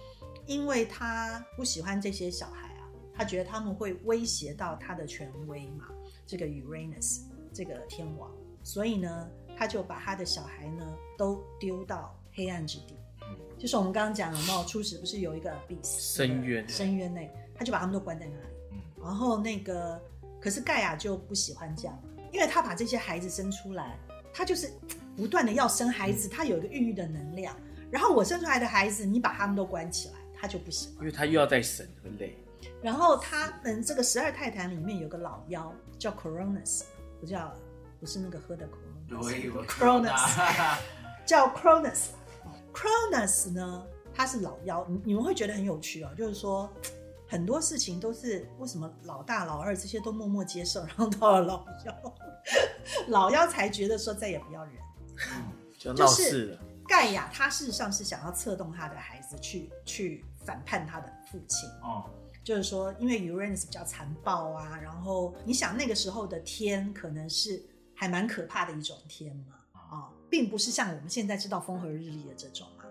[0.46, 2.71] 因为他不喜欢这些小孩啊，
[3.14, 5.88] 他觉得他们会威胁到他的权威嘛，
[6.26, 7.20] 这个 Uranus
[7.52, 8.30] 这个天王，
[8.62, 12.96] 所以呢，他就把他的小孩呢都丢到黑暗之地。
[13.22, 18.54] 嗯就是我们刚刚讲有没有初始不是有一个 abyss 深渊深渊内，他就把他们都关在那里。
[18.72, 20.00] 嗯然后那个，
[20.40, 23.98] 可是盖亚就不喜欢这样，因为他把这些孩子生出来，
[24.32, 24.72] 他就是
[25.16, 27.56] 不断的要生孩子，他有一个孕育的能量。
[27.90, 30.98] 然后我生出来的孩子，你把他们都关起来，他就不喜欢。
[31.00, 32.34] 因为他又要再审，很累。
[32.82, 36.82] 然后他们这个十二泰坦里面有个老妖叫 Cronus，
[37.20, 37.52] 不叫
[38.00, 38.68] 不是那个喝的
[39.22, 40.78] 为 Cronus
[41.24, 42.06] 叫 Cronus。
[42.72, 46.70] Cronus 呢，他是老妖，你你们会觉得很有趣哦，就是说
[47.28, 52.14] 很多事情都是为什么老大老二这些都默默接受，然后到了老妖，
[53.08, 54.74] 老妖才觉得说再也不要忍。
[55.78, 56.58] 就要闹事了。
[56.88, 62.10] 盖亚他事实上是想要策动他的孩子去去反叛他的父亲，哦，
[62.44, 67.62] 就是说，因为 Uranus 比较残暴啊，然后你想那个时候的天可能是
[67.94, 72.84] 还蛮可怕的一种天嘛，啊、并不是像我们现在知道风和日丽的这种嘛。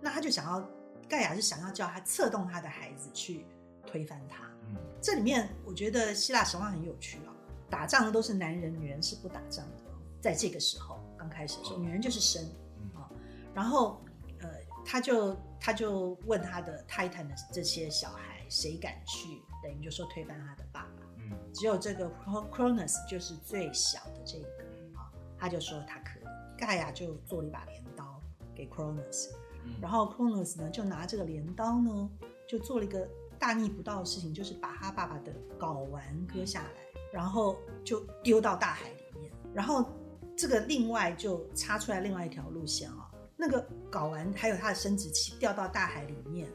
[0.00, 0.64] 那他就想要
[1.08, 3.44] 盖亚是想要叫他策动他的孩子去
[3.86, 4.44] 推翻他。
[4.68, 7.32] 嗯这里面我觉得希腊神话很有趣哦，
[7.70, 9.94] 打仗的都是男人，女人是不打仗的哦。
[10.20, 12.44] 在这个时候刚开始的时候，哦女人就是生
[12.80, 13.10] 嗯啊、
[13.54, 14.00] 然后
[14.40, 14.48] 呃，
[14.84, 19.42] 他就他就问他的 Titan 的这些小孩，谁敢去？
[19.62, 21.06] 等于就说推翻他的爸爸。
[21.18, 24.48] 嗯只有这个 Cro- Cronus 就是最小的这个
[24.96, 26.24] 啊，他就说他可以。
[26.56, 28.20] 盖亚就做了一把镰刀
[28.54, 29.30] 给 Cronus，
[29.64, 32.10] 嗯然后 Cronus 呢就拿这个镰刀呢，
[32.48, 33.08] 就做了一个
[33.38, 36.70] 大逆不道的事情，就是把他爸爸的睾丸割下来，
[37.12, 39.32] 然后就丢到大海里面。
[39.54, 39.88] 然后
[40.36, 46.50] 这个另外就插出来另外一条路线啊、那个睾丸还有他的生殖器掉到大海里面，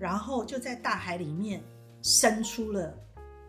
[0.00, 1.62] 然后就在大海里面
[2.02, 2.92] 生出了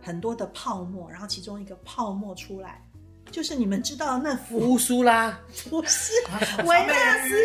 [0.01, 2.85] 很多的泡沫，然后其中一个泡沫出来，
[3.31, 5.31] 就是你们知道那幅乌苏拉，
[5.69, 6.11] 不是
[6.67, 7.35] 维纳斯，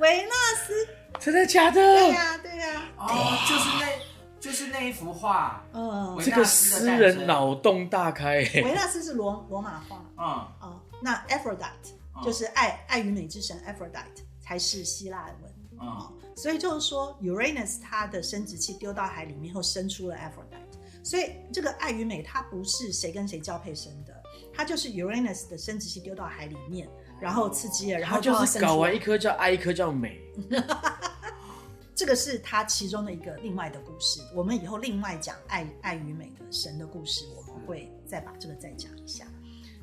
[0.00, 0.30] 维纳
[0.66, 0.88] 斯，
[1.20, 2.08] 真的假的对的？
[2.08, 3.06] 呀、对呀、哦，
[3.48, 8.62] 就是那，就是那一幅画，嗯，这个诗人脑洞大开、欸。
[8.64, 10.26] 维纳斯是罗罗马画嗯
[10.60, 15.52] 哦、那 Aphrodite 嗯就是爱爱与美之神 Aphrodite 才是希腊文。
[15.80, 24.12] 嗯所以就是说，Uranus 它的生殖器丢到海里面后生出了 Aphrodite，所以这个爱与美它不是谁跟谁交配生的，
[24.52, 26.86] 它就是 Uranus 的生殖器丢到海里面，
[27.18, 30.20] 然后刺激了，然后就是搞完一颗叫爱，一颗叫美。
[31.96, 34.20] 这个是它其中的一个另外的故事。
[34.34, 39.26] 我们以后另外讲爱爱与美的神的故事，我们会再把这个再讲一下。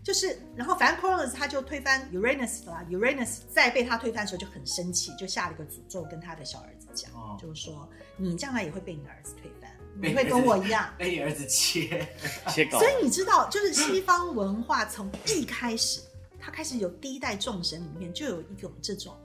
[0.04, 10.94] 就是，然后反正 Cronus 他就推翻 Uranus 啦，Uranus 在被他推翻的时候就很生气，就下了一个诅咒，跟他的小儿子讲，哦就是说你将来也会被你的儿子推翻，你会跟我一样。
[11.00, 12.06] 被你儿子切，
[12.50, 16.02] 切稿所以你知道，就是西方文化从一开始，
[16.38, 19.16] 他开始有第一代众神里面就有一种这种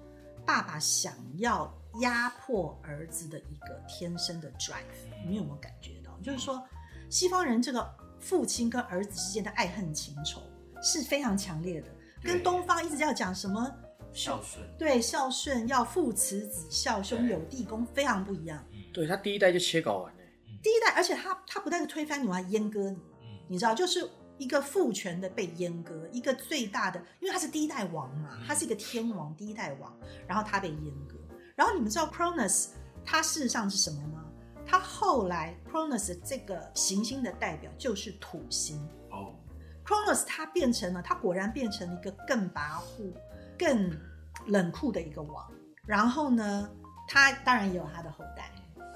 [0.47, 4.85] 爸爸想要压迫儿子的一个天生的 drive，
[5.27, 6.17] 你有没有感觉到？
[6.23, 6.63] 就是说，
[7.11, 7.89] 西方人这个
[8.21, 10.41] 父亲跟儿子之间的爱恨情仇
[10.83, 11.89] 是非常强烈的，
[12.23, 13.71] 跟对东方一直要讲什么
[14.13, 18.65] 孝顺，对孝顺要父慈子孝，兄友弟恭，非常不一样。
[18.93, 20.21] 对他第一代就切搞完了、
[20.63, 22.97] 第一代，而且他他不但是推翻你，我还阉割你。
[22.97, 31.17] 嗯你知道，就是一个父权的被阉割，一个最大的，因为他是第一代王嘛，嗯他是一个天王，第一代王，然后他被阉割。
[31.57, 32.69] 然后你们知道 Cronus
[33.05, 34.25] 他事实上是什么吗？
[34.67, 38.79] 他后来 Cronus 这个行星的代表就是土星
[39.89, 43.13] 哦，，Cronus 他变成了，他果然变成了一个更跋扈、
[43.59, 43.91] 更
[44.47, 45.51] 冷酷的一个王。
[45.87, 46.71] 然后呢，
[47.07, 48.51] 他当然也有他的后代。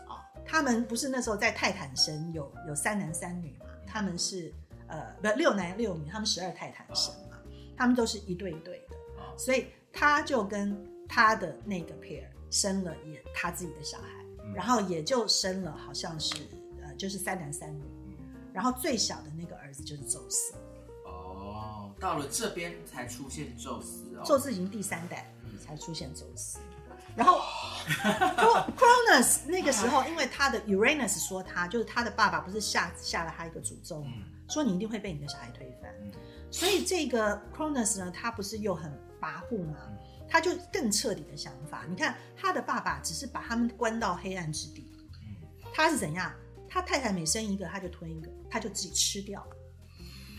[0.07, 3.67] 啊、他们不是那时候在泰坦神有有三男三女嘛？
[3.87, 4.53] 他们是
[4.89, 7.39] 呃不六男六女，他们十二泰坦神嘛，
[7.77, 9.37] 他们都是一对一对的，哦。
[9.39, 10.77] 所以他就跟
[11.09, 14.09] 他的那个 pair 生了也他自己的小孩，
[14.45, 14.53] 嗯。
[14.55, 16.35] 然后也就生了好像是
[16.83, 18.15] 呃就是三男三女，嗯。
[18.53, 20.62] 然后最小的那个儿子就是宙斯，哦，
[22.03, 24.25] 到了这边才出现宙斯哦。
[24.27, 26.59] 宙斯已经第三代嗯才出现宙斯，
[27.15, 27.41] 然后
[28.37, 34.11] Cro- Cronus 那个时候，因为他的 Uranus 说他就是他的爸爸不是下下了他一个诅咒吗？
[34.17, 36.13] 嗯说你一定会被你的小孩推翻，嗯
[36.51, 39.77] 所以这个 Cronus 呢，他不是又很跋扈吗？
[39.87, 41.85] 嗯他就更彻底的想法。
[41.87, 46.33] 你看他的爸爸只是把他们关到黑暗之地，嗯他是怎样？
[46.69, 49.47] 他太太每生一个，他就吞一个，他就自己吃掉，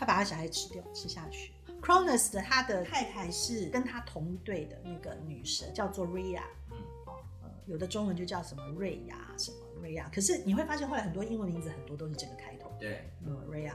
[0.03, 1.53] 他把他小孩吃掉吃下去。
[1.81, 10.09] Cronus 的他的太太是跟他同队的那个女神，叫做 Rhea，嗯哦，呃，有的中文就叫什么瑞亚什么瑞亚。
[10.13, 13.73] 可是你会发现后来很多英文名字很多都是这个开头，对，嗯，Rhea。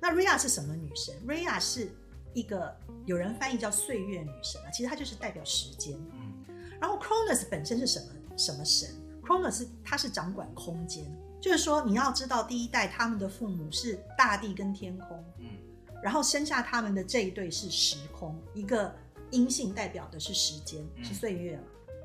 [0.00, 1.90] 那 Rhea 是什么女神？Rhea 是
[2.32, 5.96] 一个有人翻译叫岁月女神啊，其实它就是代表时间。
[6.12, 6.44] 嗯
[6.80, 8.88] 然后 Cronus 本身是什么什么神
[9.22, 11.04] ？Cronus 是它是掌管空间，
[11.40, 15.46] 就是说你要知道第一代他们的父母是大地跟天空，嗯
[16.02, 18.94] 然后生下他们的这一对是时空，一个
[19.30, 21.62] 阴性代表的是时间，嗯是岁月嘛，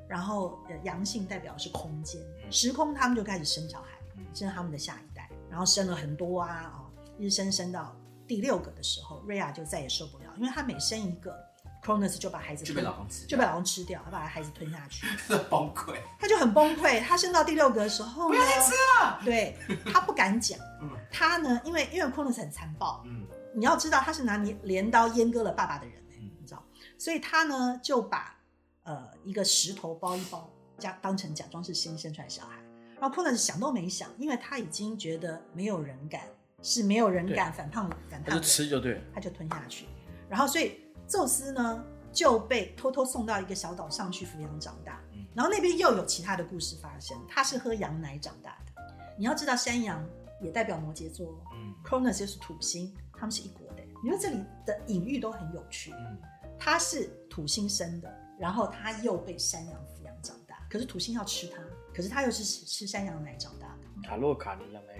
[0.07, 7.95] 然后呃阳性代表的是空间，嗯时空他们就开始生小孩，嗯生他们的下一代，然后生了很多啊，哦，一直生生到
[8.27, 11.37] 第六个的时候，瑞亚就再也受不了，因为她每生一个
[11.83, 15.05] ，Cronus 就把孩子就被吞老公吃，就被老公吃掉，他把孩子吞下去，
[15.49, 15.95] 崩溃。
[16.17, 17.01] 他就很崩溃。
[17.01, 19.19] 他生到第六个的时候呢，不要再吃了。
[19.23, 19.57] 对
[19.91, 23.25] 他不敢讲，嗯他呢，因为因为 Cronus 很残暴，嗯
[23.55, 26.63] 你要知道他是拿镰镰刀阉割了爸爸的人、你知道，
[26.97, 28.37] 所以他呢就把
[28.83, 32.57] 呃一个石头包一包，假当成假装是新生出来小孩。
[32.99, 36.21] 然后 Cronus 想都没想，因为他已经觉得没有人敢，
[36.61, 39.01] 是没有人敢反抗反他就抗，吃就对了。
[39.13, 39.85] 他就吞下去。
[40.29, 45.01] 然后所以宙斯呢就被偷偷送到一个小岛上去抚养长大。
[45.13, 48.81] 嗯然后那边又有其他的故事发生，他是喝羊奶长大的。
[49.17, 50.07] 你要知道，山羊
[50.39, 53.81] 也代表摩羯座哦嗯，Cronus 就是土星，他们是一国的。
[54.03, 55.91] 你说这里的隐喻都很有趣。
[55.91, 56.17] 嗯
[56.59, 61.57] 他是土星生的，然后他又被山羊抚养长大，可是土星要吃他，
[61.93, 64.07] 可是他又是吃吃山羊奶长大的。
[64.07, 64.93] 卡洛卡尼羊奶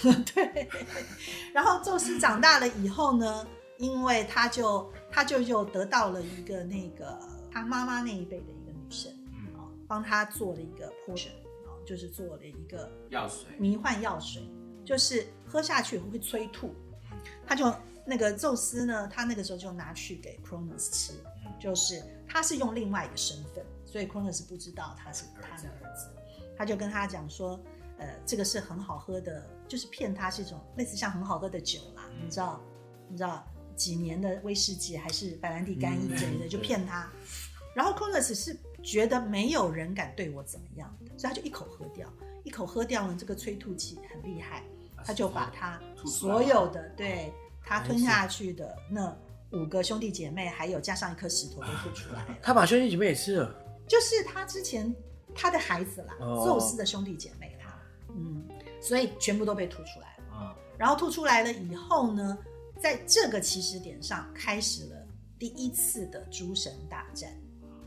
[0.00, 0.68] 粉， 对，
[1.52, 3.46] 然后宙斯长大了以后呢，
[3.78, 7.18] 因为他就他就又得到了一个那个
[7.50, 9.12] 他妈妈那一辈的一个女生
[9.86, 11.32] 帮他做了一个 potion
[11.66, 13.50] 啊，就是做了一个药水。
[13.58, 14.42] 迷幻药水，
[14.82, 16.74] 就是喝下去会催吐。
[17.46, 17.72] 他就
[18.04, 21.12] 那个宙斯呢，他那个时候就拿去给 Cronus 吃，
[21.44, 21.52] 嗯。
[21.60, 26.08] 就是他是用另外一个身份，所以 Cronus 不知道他是他的儿子，
[26.56, 27.60] 他就跟他讲说，
[27.98, 32.26] 呃，这个是很好喝的，就是骗他是一种类似像很好喝的酒啦，嗯。
[32.26, 32.60] 你知道，
[33.08, 37.08] 你知道几年的威士忌还是白兰地干邑之类的，嗯就骗他。
[37.74, 44.64] 然后 Cronus 是觉得没有人敢对我怎么样的，所以他就一口喝掉，一口喝掉呢，这个催吐剂很厉害，
[45.04, 47.32] 他就把他所有的对
[47.64, 49.16] 他吞下去的那
[49.52, 52.36] 五个兄弟姐妹，还有加上一颗石头都吐出来了。
[52.42, 53.54] 他把兄弟姐妹也吃了。
[53.86, 54.94] 就是他之前
[55.34, 58.42] 他的孩子啦，哦宙斯的兄弟姐妹啦，嗯，
[58.80, 60.24] 所以全部都被吐出来了。
[60.32, 62.36] 嗯然后吐出来了以后呢，
[62.80, 65.06] 在这个起始点上开始了
[65.38, 67.30] 第一次的诸神大战，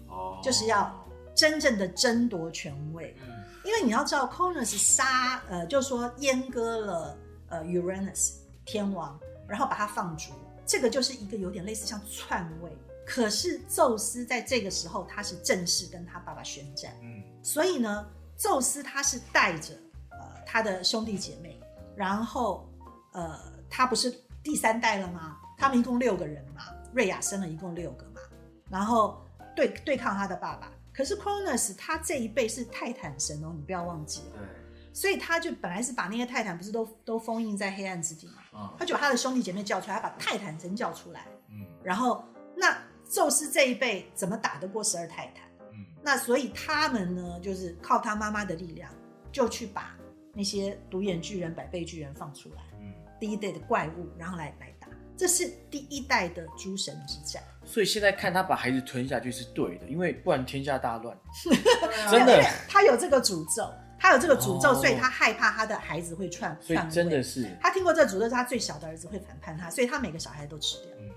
[0.08, 3.15] 哦，就是要真正的争夺权位。
[3.21, 7.17] 嗯因为你要知道，Cronus 杀呃，就说阉割了
[7.49, 10.34] 呃 Uranus 天王，然后把他放逐，
[10.67, 12.71] 这个就是一个有点类似像篡位。
[13.08, 19.73] 可是宙斯在这个时候，他是正式跟他爸爸宣战，嗯所以呢，宙斯他是带着
[20.12, 21.60] 呃他的兄弟姐妹，
[21.95, 22.69] 然后
[23.13, 24.12] 呃他不是
[24.43, 25.38] 第三代了吗？
[25.58, 26.62] 他们一共六个人嘛，
[26.93, 28.21] 瑞亚生了一共六个嘛，
[28.69, 29.25] 然后
[29.56, 30.71] 对对抗他的爸爸。
[30.95, 41.65] 可是 Cronus 他这一辈是泰坦神哦，你不要忘记了，对，所以他就本来是把那些泰坦不是都都封印在黑暗之地嘛，嗯他就把他的兄弟姐妹叫出来，他把泰坦神叫出来，嗯。
[41.84, 42.23] 然后
[42.55, 42.77] 那
[43.10, 45.45] 宙斯这一辈怎么打得过十二泰坦？
[45.73, 45.86] 嗯。
[46.01, 48.89] 那所以他们呢，就是靠他妈妈的力量，
[49.31, 49.97] 就去把
[50.34, 54.74] 那些独眼巨人、百倍巨人放出来，嗯，第一代的怪物，然后来来打。
[55.17, 61.15] 这是第一代的诸神之战，所以现在看他把孩子吞下去是对的，因为不然天下大乱。
[61.15, 61.19] 啊
[62.12, 66.80] 真的他有这个诅咒，他有这个诅咒，哦所以他害怕他的孩子会篡所以。
[66.89, 70.91] 真的是，他听过这个诅咒，是他最小的儿子会反叛他，所以他每个小孩都吃掉。
[70.99, 71.09] 嗯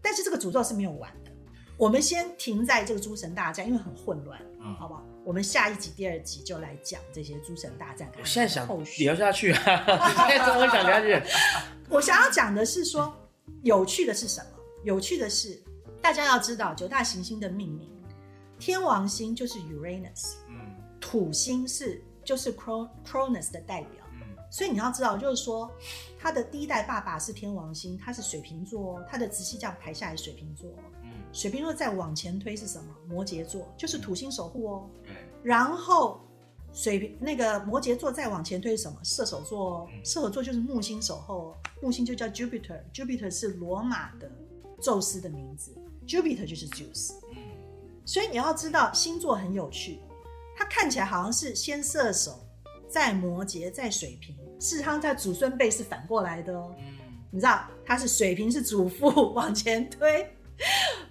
[0.00, 1.30] 但是这个诅咒是没有完的。
[1.76, 5.04] 我们先停在这个诸神大战，因为很混乱，嗯好不好？
[5.24, 8.10] 我们下一集、第二集就来讲这些诸神大战。
[8.18, 8.66] 我现在想
[8.98, 9.84] 聊下去啊，
[10.28, 11.22] 现在真的很想聊下去。
[11.90, 13.14] 我想要讲的是说，
[13.62, 14.50] 有趣的是什么？
[14.84, 15.60] 有趣的是，
[16.00, 17.90] 大家要知道九大行星的命名，
[18.58, 24.04] 天王星就是 Uranus，嗯土星是就是 Cron Cronus 的代表。
[24.12, 25.70] 嗯所以你要知道，就是说，
[26.18, 32.94] 他的第一代爸爸是天王星，他是水瓶座哦，他的直系这样排下来水瓶座哦，嗯，水瓶座再往前推是什么？
[33.06, 34.90] 摩羯座，就是土星守护哦。
[35.04, 36.26] 对，然后
[36.72, 38.98] 水瓶那个摩羯座再往前推是什么？
[39.02, 44.30] 射手座哦，嗯射手座就是木星守候哦，木星就叫 Jupiter，Jupiter 是罗马的
[44.80, 45.72] 宙斯的名字
[46.06, 47.14] ，Jupiter 就是 Zeus。
[47.32, 47.36] 嗯，
[48.04, 49.98] 所以你要知道星座很有趣，
[50.56, 52.38] 它看起来好像是先射手，
[52.88, 56.72] 再摩羯，再水瓶，事实上在祖孙辈是反过来的哦。
[56.78, 56.84] 嗯，
[57.32, 60.30] 你知道，它是水瓶是祖父 往前推，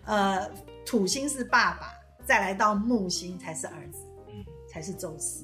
[0.05, 0.49] 呃，
[0.85, 1.91] 土星是爸爸，
[2.25, 3.99] 再来到木星才是儿子，
[4.29, 5.43] 嗯，才是宙斯。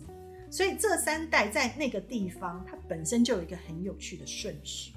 [0.53, 4.93] 所以这三代在那个地方，它本身就有一个很有趣的顺序。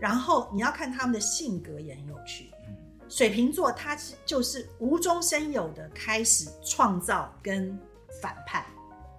[0.00, 2.50] 然后你要看他们的性格也很有趣。
[2.66, 2.74] 嗯，
[3.06, 7.78] 水瓶座他是就是无中生有的开始创造跟
[8.22, 8.64] 反叛，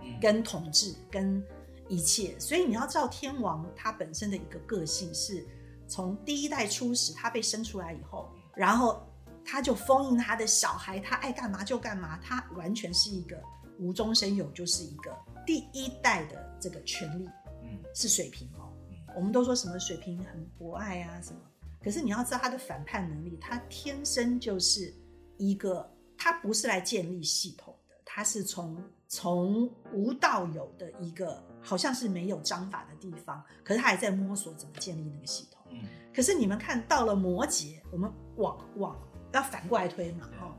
[0.02, 1.44] 嗯，跟统治跟
[1.88, 5.46] 一切，所以你要知道天王他本身的一个个性是
[5.88, 9.08] 从第一代初始他被生出来以后，然后
[9.46, 13.40] 他就封印他的小孩，他爱干嘛就干嘛，他完全是一个
[13.78, 15.16] 无中生有，就是一个
[15.48, 17.28] 第一代的这个权利
[17.64, 18.72] 嗯，是水瓶哦。
[18.92, 18.98] 嗯。
[19.16, 21.40] 我们都说什么水瓶很博爱啊什么，
[21.82, 24.94] 可是你要知道他的反叛能力，他天生就是
[25.38, 28.78] 一个，他不是来建立系统的，他是从
[29.08, 35.64] 从无到有的一个，好像是没有章法的地方，可是他还在摸索怎么建立那个系统。
[35.72, 35.80] 嗯，
[36.14, 38.96] 可是你们看到了摩羯，我们往往
[39.34, 40.54] 要反过来推嘛，哦，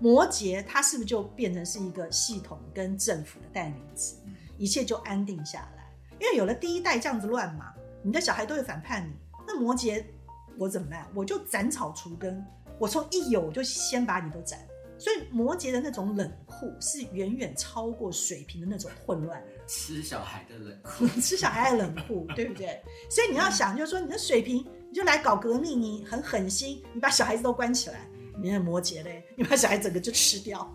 [0.00, 4.16] 摩羯它是不是就变成是一个系统跟政府的代名词？
[4.26, 5.88] 嗯一切就安定下来。
[6.18, 7.72] 因为有了第一代这样子乱嘛，
[8.02, 9.12] 你的小孩都会反叛你，
[9.46, 10.04] 那摩羯
[10.58, 11.08] 我怎么办？
[11.14, 12.44] 我就斩草除根，
[12.76, 14.58] 我从一有我就先把你都斩。
[14.98, 19.46] 所以摩羯的那种冷酷是远远超过水平的那种混乱的。
[19.68, 22.82] 吃小孩的冷酷， 吃小孩的冷酷， 对不对？
[23.08, 28.08] 所以你要想，就是说你的水平，你就来搞革命，你很狠心，你把小孩子都关起来。
[28.40, 30.68] 你看摩羯嘞， 你把小孩整个就吃掉。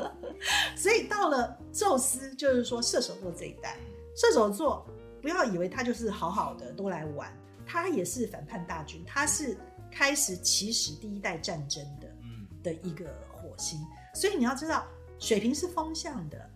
[0.76, 3.76] 所以到了宙斯，就是说射手座这一代，
[4.16, 4.86] 射手座
[5.20, 7.32] 不要以为他就是好好的都来玩，
[7.66, 9.56] 他也是反叛大军，他是
[9.90, 12.08] 开始起始第一代战争的。
[12.22, 13.78] 嗯，的一个火星，
[14.14, 14.86] 所以你要知道，
[15.18, 16.50] 水瓶是风象的，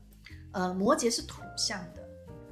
[0.53, 2.03] 呃，摩羯是土象的，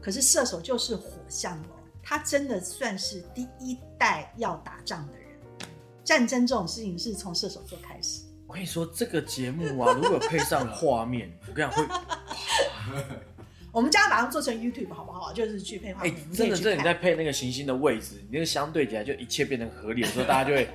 [0.01, 5.24] 可是射手就是火象哦，他真的算是第一代要打仗的人。
[6.05, 13.05] 战争这种事情是从射手座开始，我跟你说，这个节目啊， 如果配上画面，我跟你讲会，
[13.73, 15.33] 我们家马上做成 YouTube 好不好？
[15.33, 20.69] 就是去配画哎、面，真的，真的，你看在配那个行星的位置，你那个相对起来，就一切变得合理的时候，大家就会，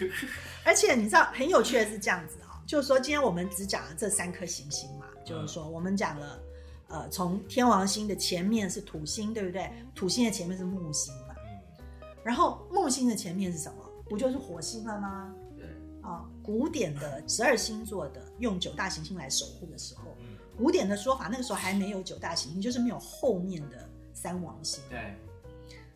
[0.64, 6.42] 而且你知道很有趣的是这样子啊、就是说今天我们只讲了这三颗行星嘛，就是说我们讲了，
[6.88, 9.68] 呃，从天王星的前面是土星，对不对？
[9.94, 11.78] 土星的前面是木星嘛，嗯，
[12.22, 13.79] 然后木星的前面是什么？
[14.10, 15.32] 不就是火星了吗？
[15.56, 15.66] 对，
[16.02, 24.82] 啊，古典的十二星座的用九大行星来守护的时候，嗯，古典的说法那个时候还没有九大行星，就是没有后面的三王星。
[24.90, 25.14] 对，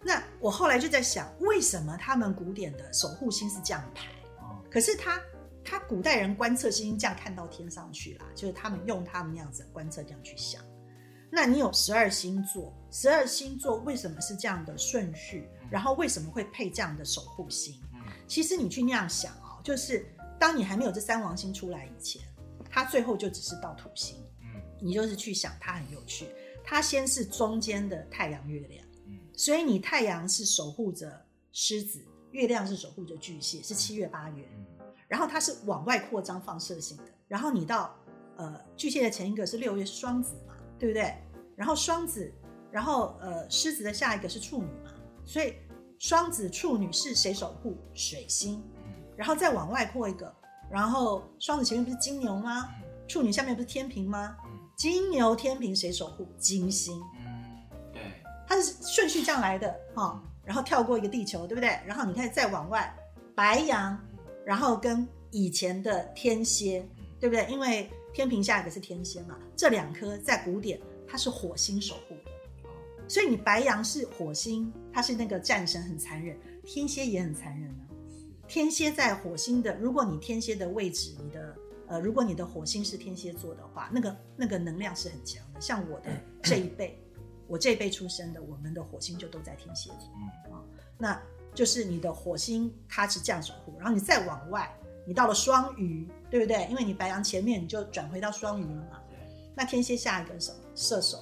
[0.00, 4.06] 那我后来就在想，为什么他们古典的守护星是这样排？
[4.38, 5.20] 哦，可是他
[5.64, 10.62] 他古代人观测星星这样看到天上去啦，就是他们用他们那样子观测这样去想。
[11.32, 15.48] 那你有十二星座，十二星座为什么是这样的顺序？
[15.68, 17.74] 然后为什么会配这样的守护星？
[18.24, 20.06] 嗯，其实你去那样想哦，就是
[20.38, 22.22] 当你还没有这三王星出来以前，
[22.70, 24.16] 它最后就只是到土星。
[24.42, 26.28] 嗯，你就是去想它很有趣，
[26.64, 34.48] 它先是中间的太阳、月亮，嗯，所以你太阳是守护着狮子，月亮是守护着巨蟹，是七月八月。
[34.56, 34.66] 嗯，
[35.08, 37.94] 然后它是往外扩张放射性的，然后你到
[38.36, 41.14] 呃巨蟹的前一个是六月是双子嘛，对不对？
[41.56, 42.32] 然后双子，
[42.72, 44.92] 然后呃狮子的下一个是处女嘛，
[45.24, 45.54] 所以
[45.98, 47.76] 双子处女是谁守护？
[47.94, 50.34] 水星，嗯，然后再往外扩一个，
[50.70, 52.68] 然后双子前面不是金牛吗？
[53.08, 54.36] 处女下面不是天平吗？
[54.46, 56.26] 嗯，金牛天平谁守护？
[56.38, 58.02] 金星，嗯，对，
[58.46, 61.68] 它是顺序这样来的哈、然后跳过一个地球，对不对？
[61.86, 62.94] 然后你看再往外，
[63.34, 63.98] 白羊，
[64.44, 66.86] 然后跟以前的天蝎，
[67.20, 67.46] 对不对？
[67.50, 72.14] 因为天平下一个是天蝎嘛，这两颗在古典它是火星守护
[73.08, 77.84] 所以你白羊是火星，它是那个战神很残忍，天蝎也很残忍啊。
[78.46, 85.60] 天蝎在火星的，如果你天蝎的位置，你的呃，如果你的火星是天蝎座的话，那个那个能量是很强的。
[85.60, 86.10] 像我的
[86.42, 86.98] 这一辈，
[87.46, 90.10] 我这一辈出生的，我们的火星就都在天蝎座。
[90.50, 90.62] 嗯，
[90.98, 91.20] 那
[91.54, 94.70] 就是你的火星它是这样守护，然后你再往外，
[95.06, 96.66] 你到了双鱼，对不对？
[96.70, 99.00] 因为你白羊前面你就转回到双鱼了嘛。
[99.08, 99.18] 对，
[99.54, 100.58] 那天蝎下一个是什么？
[100.74, 101.18] 射手。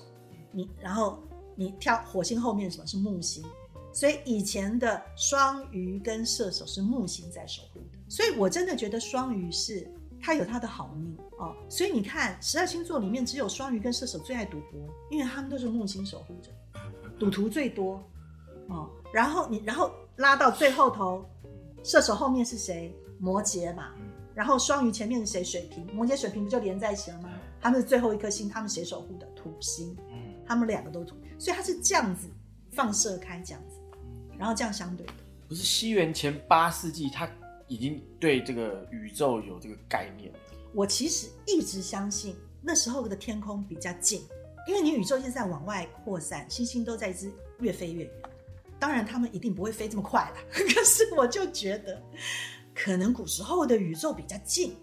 [0.51, 1.22] 你然后
[1.55, 3.44] 你跳火星后面什么是木星？
[3.92, 9.86] 所以以前的双鱼跟射手是木星在守护的，所以我真的觉得双鱼是
[10.18, 11.55] 它有它的好命哦。
[11.68, 14.80] 所以你看十二星座里面只有双鱼跟射手最爱赌博，
[15.11, 16.50] 因为他们都是木星守护者，
[17.18, 18.03] 赌徒最多
[18.68, 18.88] 哦。
[19.12, 21.22] 然后你然后拉到最后头，
[21.84, 22.96] 射手后面是谁？
[23.18, 23.90] 摩羯嘛。
[24.34, 25.44] 然后双鱼前面是谁？
[25.44, 25.86] 水瓶。
[25.92, 27.28] 摩羯水瓶不就连在一起了吗？
[27.61, 29.26] 他们是最后一颗星，他们谁守护的？
[29.36, 29.94] 土星。
[30.11, 32.28] 嗯，他们两个都土，所以它是这样子
[32.70, 33.76] 放射开这样子，
[34.38, 35.12] 然后这样相对的。
[35.49, 37.28] 不是西元前八世纪，他
[37.66, 40.32] 已经对这个宇宙有这个概念。
[40.72, 44.22] 我其实一直相信那时候的天空比较近，
[44.68, 47.28] 因为你宇宙现在往外扩散，星星都在一直
[47.59, 48.12] 越飞越远。
[48.78, 50.36] 当然，他们一定不会飞这么快啦。
[50.49, 52.01] 可是我就觉得，
[52.72, 54.76] 可能古时候的宇宙比较近，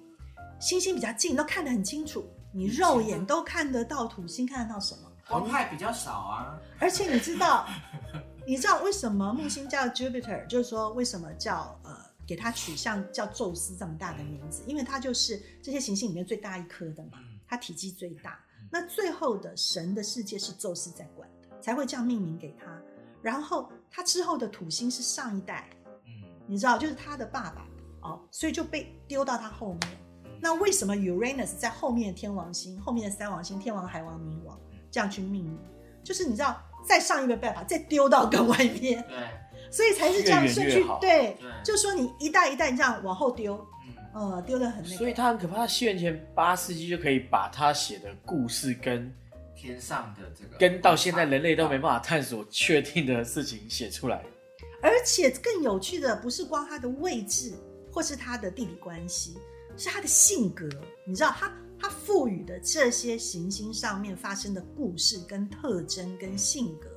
[0.59, 5.08] 星星比较近，都看得很清楚，你肉眼都看得到土星，看得到什么。
[5.29, 6.59] 光害比较少啊。
[6.79, 7.67] 而且你知道，
[8.45, 10.45] 你知道为什么木星叫 Jupiter？
[10.47, 11.95] 就是说为什么叫呃
[12.27, 14.63] 给它取像叫宙斯这么大的名字？
[14.65, 18.39] 因为它就是这些行星里面最大一颗的嘛，它体积最大。
[18.71, 22.65] 那最后的神的世界是宙斯在管的，才会这样命名给他。
[23.21, 25.67] 然后他之后的土星是上一代，
[26.05, 26.11] 嗯，
[26.47, 27.67] 你知道，就是他的爸爸
[28.01, 29.81] 哦，所以就被丢到他后面。
[30.39, 34.57] 那为什么 Uranus 在后面的天王星，后面的三王星，天王、海王、冥王
[34.91, 35.57] 这样去命名？
[36.03, 40.83] 就是你知道，再上一个办法再丢到更外面，对，所以才是这样顺序。
[40.99, 43.55] 对，对就说你一代一代这样往后丢，
[44.15, 44.95] 嗯，呃，丢的很那个。
[44.95, 49.13] 所以他很可怕，西元前八世纪就可以把他写的故事跟
[49.55, 54.23] 天上的这个跟到现在人类都没办法探索确定的事情写出来。
[54.81, 57.53] 而且更有趣的不是光他的位置
[57.91, 59.37] 或是他的地理关系，
[59.77, 60.67] 是他的性格。
[61.05, 66.89] 你知道，它它赋予的这些行星上面发生的故事、跟特征、跟性格，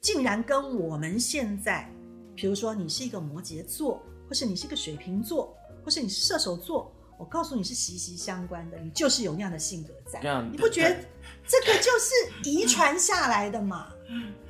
[0.00, 1.90] 竟然跟我们现在，
[2.34, 5.52] 比如说你是一个摩羯座，或是你是一个水瓶座，
[5.84, 10.96] 或是你是射手座，我告诉你是息息相关的，你就是有那样的性格在你不觉得
[11.46, 13.88] 这个就是遗传下来的嘛？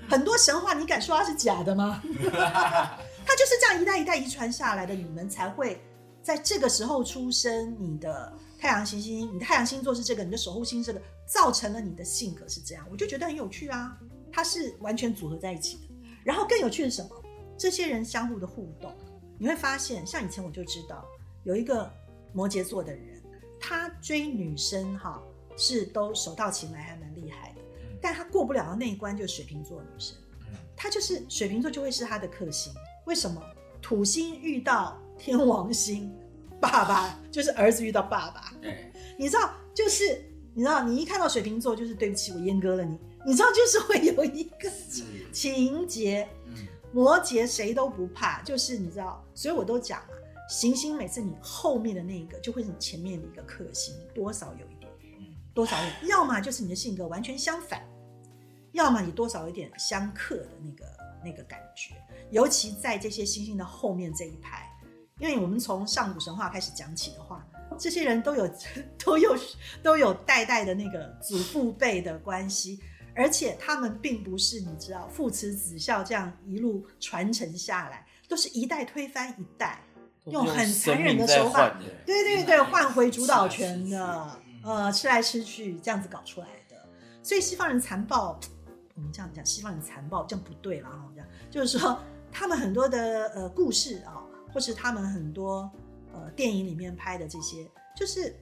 [0.08, 2.02] 很多神话，你敢说它是假的吗？
[3.26, 5.82] 它就是这样一代一代遗传下来的，你们才会
[6.22, 7.74] 在这个时候出生。
[7.80, 8.30] 你的
[8.64, 12.82] 太阳行星，你的太阳星座是这个，你的守护星是这个，造成了你的性格是这样。
[12.90, 13.94] 我就觉得很有趣啊，
[14.32, 15.82] 它是完全组合在一起的。
[16.24, 17.10] 然后更有趣的是什么？
[17.58, 18.90] 这些人相互的互动，
[19.38, 21.04] 你会发现，像以前我就知道
[21.42, 21.92] 有一个
[22.32, 23.22] 摩羯座的人，
[23.60, 25.22] 他追女生哈
[25.58, 27.60] 是都手到擒来，还蛮厉害的。
[28.00, 30.16] 但他过不了的那一关就是水瓶座女生，
[30.48, 32.72] 嗯他就是水瓶座就会是他的克星。
[33.04, 33.42] 为什么？
[33.82, 36.10] 土星遇到天王星，
[36.60, 40.24] 爸爸就是儿子遇到爸爸，对，你知道，就是
[40.54, 42.98] 你知道，你一看到水瓶座，就是对不起，我阉割了你。
[43.26, 45.02] 你知道，就是会有一个 是，
[45.32, 46.28] 情节。
[46.46, 46.54] 嗯，
[46.92, 50.14] 摩羯谁都不怕，就是你知道，所以我都讲嘛，
[50.48, 54.92] 行星每次你后面的那一个就会是你前面的一个克星，多少有一点，
[55.54, 57.82] 多少有，要么就是你的性格完全相反，
[58.72, 60.84] 要么你多少有点相克的那个
[61.24, 61.94] 那个感觉，
[62.30, 64.70] 尤其在这些星星的后面这一排，
[65.24, 67.42] 因为我们从上古神话开始讲起的话，
[67.78, 68.46] 这些人都有
[69.02, 69.34] 都有
[69.82, 72.78] 都有代代的那个祖父辈的关系，
[73.16, 79.82] 而且他们并不是你知道父慈子孝这样一路传承下来，都是一代推翻一代，
[80.26, 86.76] 用很残忍的手法，对对对，换回主导权的，呃，吃来吃去这样子搞出来的。
[87.22, 88.38] 所以西方人残暴，
[88.94, 91.98] 我们这样讲，西方人残暴这样不对了哈，这样就是说
[92.30, 94.20] 他们很多的呃故事啊，
[94.54, 95.68] 或是他们很多
[96.12, 98.34] 呃电影里面拍的这些，就是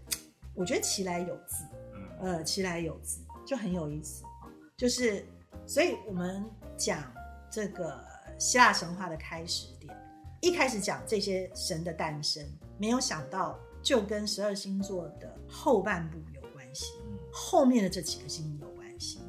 [0.54, 4.52] 我觉得其来有自，嗯，呃，其来有自，就很有意思啊。
[4.76, 5.24] 就是，
[5.66, 6.44] 所以我们
[6.76, 7.10] 讲
[7.50, 7.98] 这个
[8.38, 9.96] 希腊神话的开始点，
[10.42, 12.46] 一开始讲这些神的诞生，
[12.76, 19.20] 没有想到就跟十二星座的后半部有关系，嗯后面的这几个星星有关系。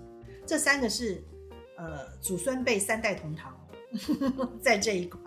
[0.46, 1.24] 这三个是
[1.78, 3.58] 呃祖孙辈三代同堂，
[4.62, 5.20] 在这一块，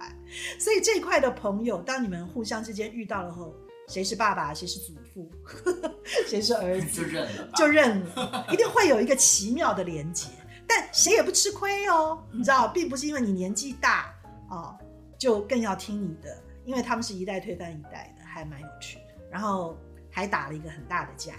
[0.59, 3.55] 所以这一块的朋友，当你们互相之间遇到了后，
[3.89, 5.31] 谁是爸爸，谁是祖父，
[6.27, 10.29] 谁是儿子，就认了，就认了，一定会有一个奇妙的连接，
[10.67, 14.13] 但谁也不吃亏哦，你知道，并不是因为你年纪大
[14.49, 14.77] 啊、
[15.19, 19.77] 就更要听你的，因为他们是一代推翻一代的，还蛮有趣的，然后
[20.11, 21.35] 还打了一个很大的架。
[21.35, 21.39] 哦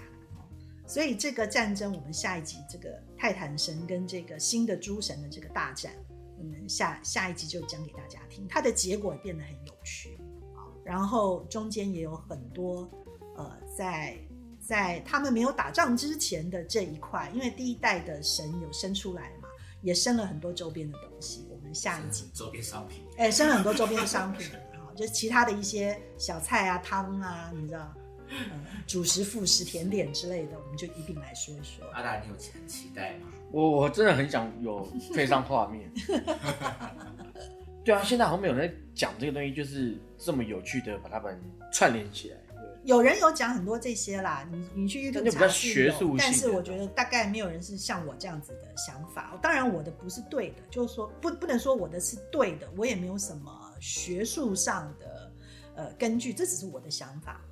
[0.86, 5.92] 所以这个战争，我们下一集这个泰坦神跟这个新的诸神的这个大战，
[6.38, 10.18] 我们下下一集就讲给大家听，它的结果也变得很有趣
[10.54, 10.62] 啊。
[10.84, 12.88] 然后中间也有很多
[13.36, 14.16] 呃，在
[14.60, 19.48] 在他们没有打仗之前的这一块，因为第一代的神有生出来嘛，
[19.82, 21.46] 也生了很多周边的东西。
[21.50, 22.30] 我们下一集。
[22.32, 24.46] 周边商品，哎，生了很多周边的商品，
[24.78, 27.92] 好，就是其他的一些小菜啊、汤啊，你知道，
[28.30, 31.86] 嗯，主食、副食、甜点之类的，我们就一并来说一说。
[31.92, 33.28] 阿达，你有很期待吗？
[33.50, 35.90] 我我真的很想有配上画面。
[37.84, 41.40] 对啊，现在好像没有人在讲这个东西，就是这么有趣的把它们
[41.72, 42.36] 串联起来。
[42.84, 49.38] 有人有讲很多这些啦，你你去 YouTube 那比较学术但是我觉得大概没有人是像我这样子的想法。
[49.42, 55.32] 当然我的不是对的，就是说不不能说我的是对的，我也没有什么学术上的
[55.74, 57.42] 呃根据，这只是我的想法，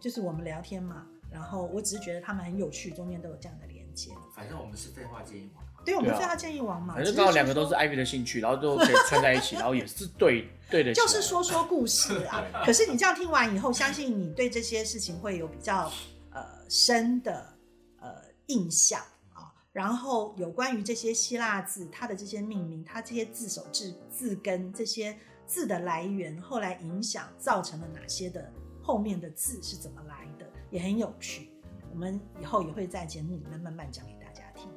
[0.00, 4.10] 就是我们聊天嘛，然后我只是觉得他们很有趣，中间都有这样的连接。
[4.34, 5.64] 反正我们是废话建议网。
[5.84, 10.92] 对，我们废话建议王嘛，反正只刚好两个都是说 Ivy 的兴趣，然后都可以串在一起， 然后也是对对的。
[10.92, 12.44] 就是说说故事啊。
[12.64, 15.90] 可是你这样听完以后，相信你对这些事情会有比较
[16.32, 17.46] 呃深的
[17.98, 18.14] 呃
[18.48, 19.00] 印象
[19.32, 19.52] 啊。
[19.72, 31.50] 然后有关于这些希腊字，它的这些命名，它这些字首字字根这些字的来源，后来影响造成了哪些的后面的字是怎么来的，也很有趣。
[31.92, 34.68] 我们以后也会在节目里面慢慢讲给大家听。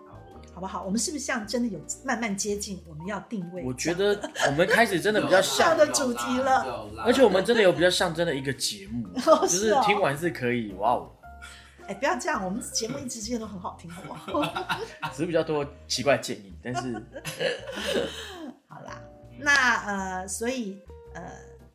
[0.54, 0.84] 好不好？
[0.84, 3.64] 我们是不是像真的有慢慢接近我们要定位？
[3.64, 11.12] 我觉得我们开始真的比较像 像的主题了而且我们真的有比较像真的一个节目， 哦就是哦听完是可以哇哦，
[11.88, 14.80] 哎，不要这样，我们节目一直之间都很好听，好不好？
[15.12, 16.94] 只是比较多奇怪的建议，但是
[18.68, 19.02] 好啦，
[19.40, 20.78] 那呃，所以
[21.16, 21.32] 呃，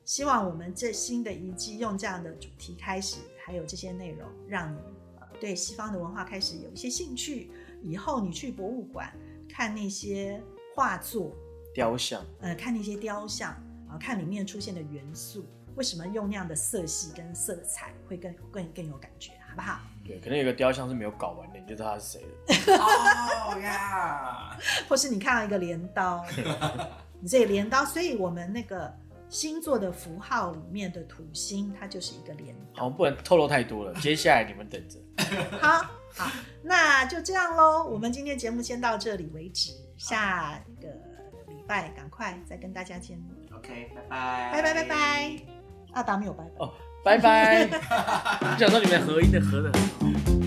[0.08, 4.78] 希望我们这新的一季用这样的主题开始，还有这些内容，让你
[5.20, 7.50] 呃对西方的文化开始有一些兴趣。
[7.82, 9.12] 以后你去博物馆
[9.50, 10.42] 看那些
[10.74, 11.36] 画作，
[11.74, 13.50] 雕像呃，看那些雕像，
[13.84, 15.44] 然后看里面出现的元素，
[15.76, 19.78] 为什么用那样的色系跟色彩会更更更有感觉，好不好？
[20.06, 22.78] 对，可能有个雕像是没有搞完的，你就知道他是谁了。
[22.78, 26.24] 哦呀， 或是你看到一个镰刀，
[27.20, 28.90] 你这个镰刀，所以我们那个
[29.28, 32.84] 星座的符号里面的土星，它就是一个镰刀。
[32.84, 34.98] 好，不能透露太多了，接下来你们等着。
[35.60, 36.30] 好好，
[36.62, 37.84] 那就这样喽。
[37.84, 40.88] 我们今天节目先到这里为止，下个
[41.52, 43.28] 礼拜赶快再跟大家见面。
[43.56, 45.36] OK，拜拜，拜拜拜拜。
[45.92, 46.50] 阿达没有拜拜。
[46.58, 46.72] 哦，
[47.04, 47.68] 拜拜。
[48.40, 50.37] 我想说你们合音的合的很好。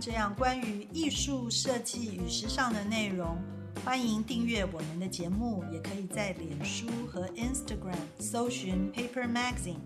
[0.00, 3.36] 这样关于艺术设计与时尚的内容，
[3.84, 9.78] 欢迎订阅我们的节目，也可以在脸书和 Instagram 搜寻 Paper Magazine，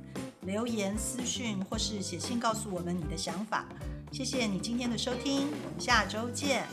[0.42, 3.66] 留言私讯或是写信告诉我们你的想法。
[4.10, 6.66] 谢谢你今天的收听，我们下周见，